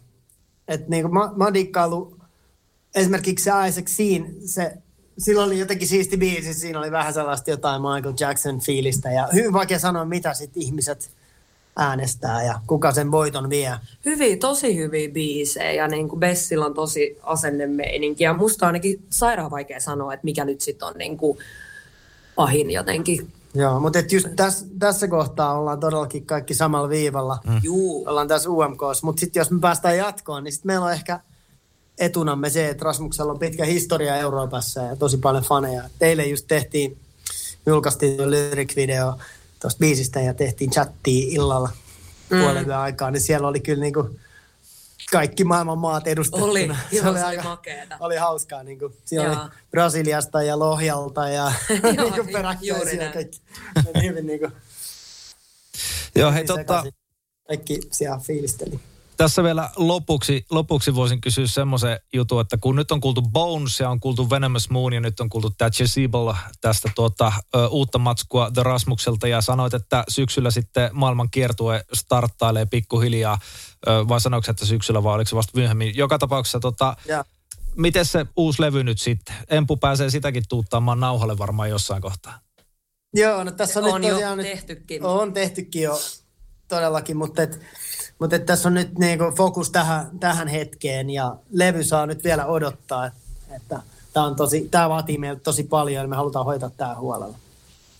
Että 0.69 0.87
niin 0.89 1.15
mä, 1.15 1.33
mä 1.37 1.55
dikkailu, 1.55 2.17
esimerkiksi 2.95 3.45
se 3.45 3.51
Isaac 3.69 3.89
Scene, 3.89 4.35
se, 4.45 4.77
silloin 5.19 5.47
oli 5.47 5.59
jotenkin 5.59 5.89
siisti 5.89 6.17
biisi, 6.17 6.55
siinä 6.55 6.79
oli 6.79 6.91
vähän 6.91 7.15
sellaista 7.15 7.51
jotain 7.51 7.83
Michael 7.83 8.15
Jackson 8.21 8.61
fiilistä 8.61 9.11
ja 9.11 9.29
hyvin 9.33 9.53
vaikea 9.53 9.79
sanoa, 9.79 10.05
mitä 10.05 10.35
sitten 10.35 10.63
ihmiset 10.63 11.11
äänestää 11.77 12.45
ja 12.45 12.61
kuka 12.67 12.93
sen 12.93 13.11
voiton 13.11 13.51
vie. 13.51 13.73
Hyviä, 14.05 14.37
tosi 14.37 14.77
hyviä 14.77 15.09
biisejä 15.09 15.73
ja 15.73 15.89
niin 15.89 16.09
kuin 16.09 16.21
Bessillä 16.21 16.67
on 16.67 16.75
tosi 16.75 17.19
asennemeininki 17.23 18.25
ja 18.25 18.35
musta 18.35 18.67
ainakin 18.67 19.03
sairaan 19.11 19.51
vaikea 19.51 19.81
sanoa, 19.81 20.15
että 20.15 20.25
mikä 20.25 20.45
nyt 20.45 20.61
sitten 20.61 20.89
on 20.89 20.95
niin 20.99 21.17
kuin 21.17 21.39
pahin 22.35 22.71
jotenkin 22.71 23.33
Joo, 23.57 23.81
mutta 23.81 23.99
et 23.99 24.13
just 24.13 24.29
tässä, 24.37 24.67
tässä 24.79 25.09
kohtaa 25.09 25.59
ollaan 25.59 25.81
todellakin 25.81 26.27
kaikki 26.27 26.55
samalla 26.55 26.89
viivalla. 26.89 27.39
Mm. 27.47 27.61
Juu. 27.63 28.05
Ollaan 28.07 28.29
tässä 28.29 28.51
UMKs. 28.51 29.03
Mutta 29.03 29.21
sitten 29.21 29.41
jos 29.41 29.51
me 29.51 29.61
päästään 29.61 29.97
jatkoon, 29.97 30.45
niin 30.45 30.53
sitten 30.53 30.67
meillä 30.67 30.87
on 30.87 30.93
ehkä 30.93 31.21
etunamme 31.99 32.51
se, 32.51 32.69
että 32.69 32.85
Rasmuksella 32.85 33.33
on 33.33 33.39
pitkä 33.39 33.65
historia 33.65 34.17
Euroopassa 34.17 34.81
ja 34.81 34.97
tosi 34.97 35.17
paljon 35.17 35.45
faneja. 35.45 35.83
Teille 35.99 36.27
just 36.27 36.45
tehtiin, 36.49 36.99
julkaistiin 37.67 38.31
lyric-video 38.31 39.19
tuosta 39.61 39.79
biisistä 39.79 40.21
ja 40.21 40.35
tehtiin 40.35 40.71
chattia 40.71 41.27
illalla 41.31 41.71
mm. 42.31 42.41
puolen 42.41 42.71
aikaa, 42.71 43.11
niin 43.11 43.21
siellä 43.21 43.49
oli 43.49 43.61
kyllä 43.61 43.81
niinku 43.81 44.11
kaikki 45.11 45.45
maailman 45.45 45.79
maat 45.79 46.07
edustettuna. 46.07 46.53
Oli, 46.53 46.71
se 46.91 47.09
oli, 47.09 47.21
aika, 47.21 47.43
makeeta. 47.43 47.97
oli 48.01 48.17
hauskaa. 48.17 48.63
Niin 48.63 48.79
kuin, 48.79 48.97
siellä 49.05 49.33
Joo. 49.33 49.43
oli 49.43 49.51
Brasiliasta 49.71 50.43
ja 50.43 50.59
Lohjalta 50.59 51.29
ja 51.29 51.45
niin 51.83 52.15
kuin 52.15 52.33
peräkkäisiä 52.33 53.13
kaikki. 53.13 53.41
hyvin 54.03 54.27
niin 54.27 54.41
kuin, 54.41 54.53
Joo, 56.15 56.33
hei 56.33 56.45
totta. 56.45 56.85
Kaikki 57.49 57.81
siellä 57.93 58.19
fiilisteli. 58.19 58.81
Tässä 59.17 59.43
vielä 59.43 59.71
lopuksi, 59.77 60.47
lopuksi 60.51 60.95
voisin 60.95 61.21
kysyä 61.21 61.47
semmoisen 61.47 62.01
jutun, 62.15 62.41
että 62.41 62.57
kun 62.57 62.77
nyt 62.77 62.91
on 62.91 63.01
kuultu 63.01 63.23
Bones 63.23 63.81
ja 63.81 63.91
on 63.91 64.01
kuultu 64.01 64.31
Venomous 64.31 64.71
Moon 64.71 64.93
ja 64.93 65.01
nyt 65.01 65.21
on 65.21 65.29
kuultu 65.29 65.51
Thatcher 65.51 65.89
Siebel 65.89 66.35
tästä 66.61 66.91
tuota, 66.95 67.33
ö, 67.57 67.69
uutta 67.69 67.99
matskua 67.99 68.51
The 68.51 68.63
Rasmukselta 68.63 69.29
ja 69.29 69.41
sanoit, 69.41 69.75
että 69.75 70.05
syksyllä 70.09 70.51
sitten 70.51 70.91
maailman 70.93 71.31
kiertue 71.31 71.85
starttailee 71.93 72.67
pikkuhiljaa, 72.67 73.39
ö, 73.89 74.09
vai 74.09 74.21
sanoiko 74.21 74.51
että 74.51 74.67
syksyllä 74.67 75.03
vai 75.03 75.15
oliko 75.15 75.29
se 75.29 75.37
vasta 75.37 75.59
myöhemmin? 75.59 75.97
Joka 75.97 76.19
tapauksessa 76.19 76.61
tota, 76.61 76.97
miten 77.77 78.05
se 78.05 78.27
uusi 78.37 78.63
levy 78.63 78.85
nyt 78.85 79.01
sitten? 79.01 79.35
Empu 79.51 79.77
pääsee 79.77 80.11
sitäkin 80.11 80.45
tuuttaamaan 80.49 81.01
nauhalle 81.01 81.39
varmaan 81.39 81.71
jossain 81.71 82.03
kohtaa. 82.03 82.41
Joo, 83.15 83.45
no 83.45 83.51
tässä 83.51 83.81
on, 83.81 83.87
on 83.87 84.01
nyt 84.01 84.11
tosiaan 84.11 84.39
jo 84.39 84.45
tehtykin. 84.45 85.05
On 85.05 85.33
tehtykin 85.33 85.83
jo 85.83 86.01
todellakin, 86.69 87.17
mutta 87.17 87.43
et, 87.43 87.61
mutta 88.19 88.39
tässä 88.39 88.69
on 88.69 88.75
nyt 88.75 88.99
niinku 88.99 89.25
fokus 89.37 89.71
tähän, 89.71 90.07
tähän 90.21 90.49
hetkeen 90.49 91.11
ja 91.11 91.37
levy 91.51 91.85
saa 91.85 92.07
nyt 92.07 92.25
vielä 92.25 92.47
odottaa, 92.47 93.07
että 93.57 93.83
tämä, 94.13 94.27
on 94.27 94.37
tosi, 94.37 94.69
tämä 94.71 94.89
vaatii 94.89 95.19
meiltä 95.19 95.41
tosi 95.41 95.63
paljon 95.65 96.03
ja 96.05 96.09
me 96.09 96.17
halutaan 96.17 96.45
hoitaa 96.45 96.71
tämä 96.71 96.95
huolella. 96.95 97.39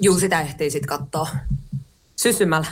Juu, 0.01 0.21
sitä 0.21 0.41
ehtii 0.41 0.71
sitten 0.71 0.89
katsoa 0.89 1.29
sysymällä. 2.17 2.67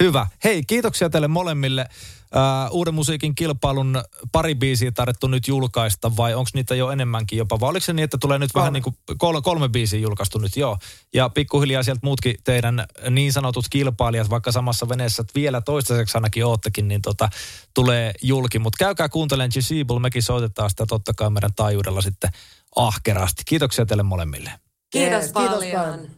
Hyvä. 0.00 0.26
Hei, 0.44 0.62
kiitoksia 0.66 1.10
teille 1.10 1.28
molemmille. 1.28 1.86
Uh, 2.34 2.76
uuden 2.76 2.94
musiikin 2.94 3.34
kilpailun 3.34 4.02
pari 4.32 4.54
biisiä 4.54 4.92
tarvittu 4.92 5.26
nyt 5.26 5.48
julkaista 5.48 6.16
vai 6.16 6.34
onko 6.34 6.50
niitä 6.54 6.74
jo 6.74 6.90
enemmänkin 6.90 7.38
jopa? 7.38 7.60
Vai 7.60 7.70
oliko 7.70 7.84
se 7.84 7.92
niin, 7.92 8.04
että 8.04 8.18
tulee 8.20 8.38
nyt 8.38 8.52
kolme. 8.52 8.62
vähän 8.62 8.72
niin 8.72 8.82
kuin 8.82 8.96
kolme, 9.18 9.42
kolme 9.42 9.68
biisiä 9.68 10.00
julkaistu 10.00 10.38
nyt, 10.38 10.56
joo. 10.56 10.78
Ja 11.14 11.28
pikkuhiljaa 11.28 11.82
sieltä 11.82 12.00
muutkin 12.02 12.36
teidän 12.44 12.86
niin 13.10 13.32
sanotut 13.32 13.64
kilpailijat, 13.70 14.30
vaikka 14.30 14.52
samassa 14.52 14.88
veneessä 14.88 15.24
vielä 15.34 15.60
toistaiseksi 15.60 16.18
ainakin 16.18 16.46
oottekin, 16.46 16.88
niin 16.88 17.02
tota, 17.02 17.28
tulee 17.74 18.12
julki. 18.22 18.58
Mutta 18.58 18.84
käykää 18.84 19.08
kuuntelemaan 19.08 19.50
Gisibul, 19.54 19.98
mekin 19.98 20.22
soitetaan 20.22 20.70
sitä 20.70 20.86
totta 20.88 21.14
kai 21.14 21.30
meidän 21.30 21.54
taajuudella 21.56 22.00
sitten 22.00 22.30
ahkerasti. 22.76 23.42
Kiitoksia 23.46 23.86
teille 23.86 24.02
molemmille. 24.02 24.50
Kiitos, 24.90 25.10
Kiitos 25.10 25.32
paljon. 25.32 25.60
Kiitos 25.60 25.82
paljon. 25.82 26.17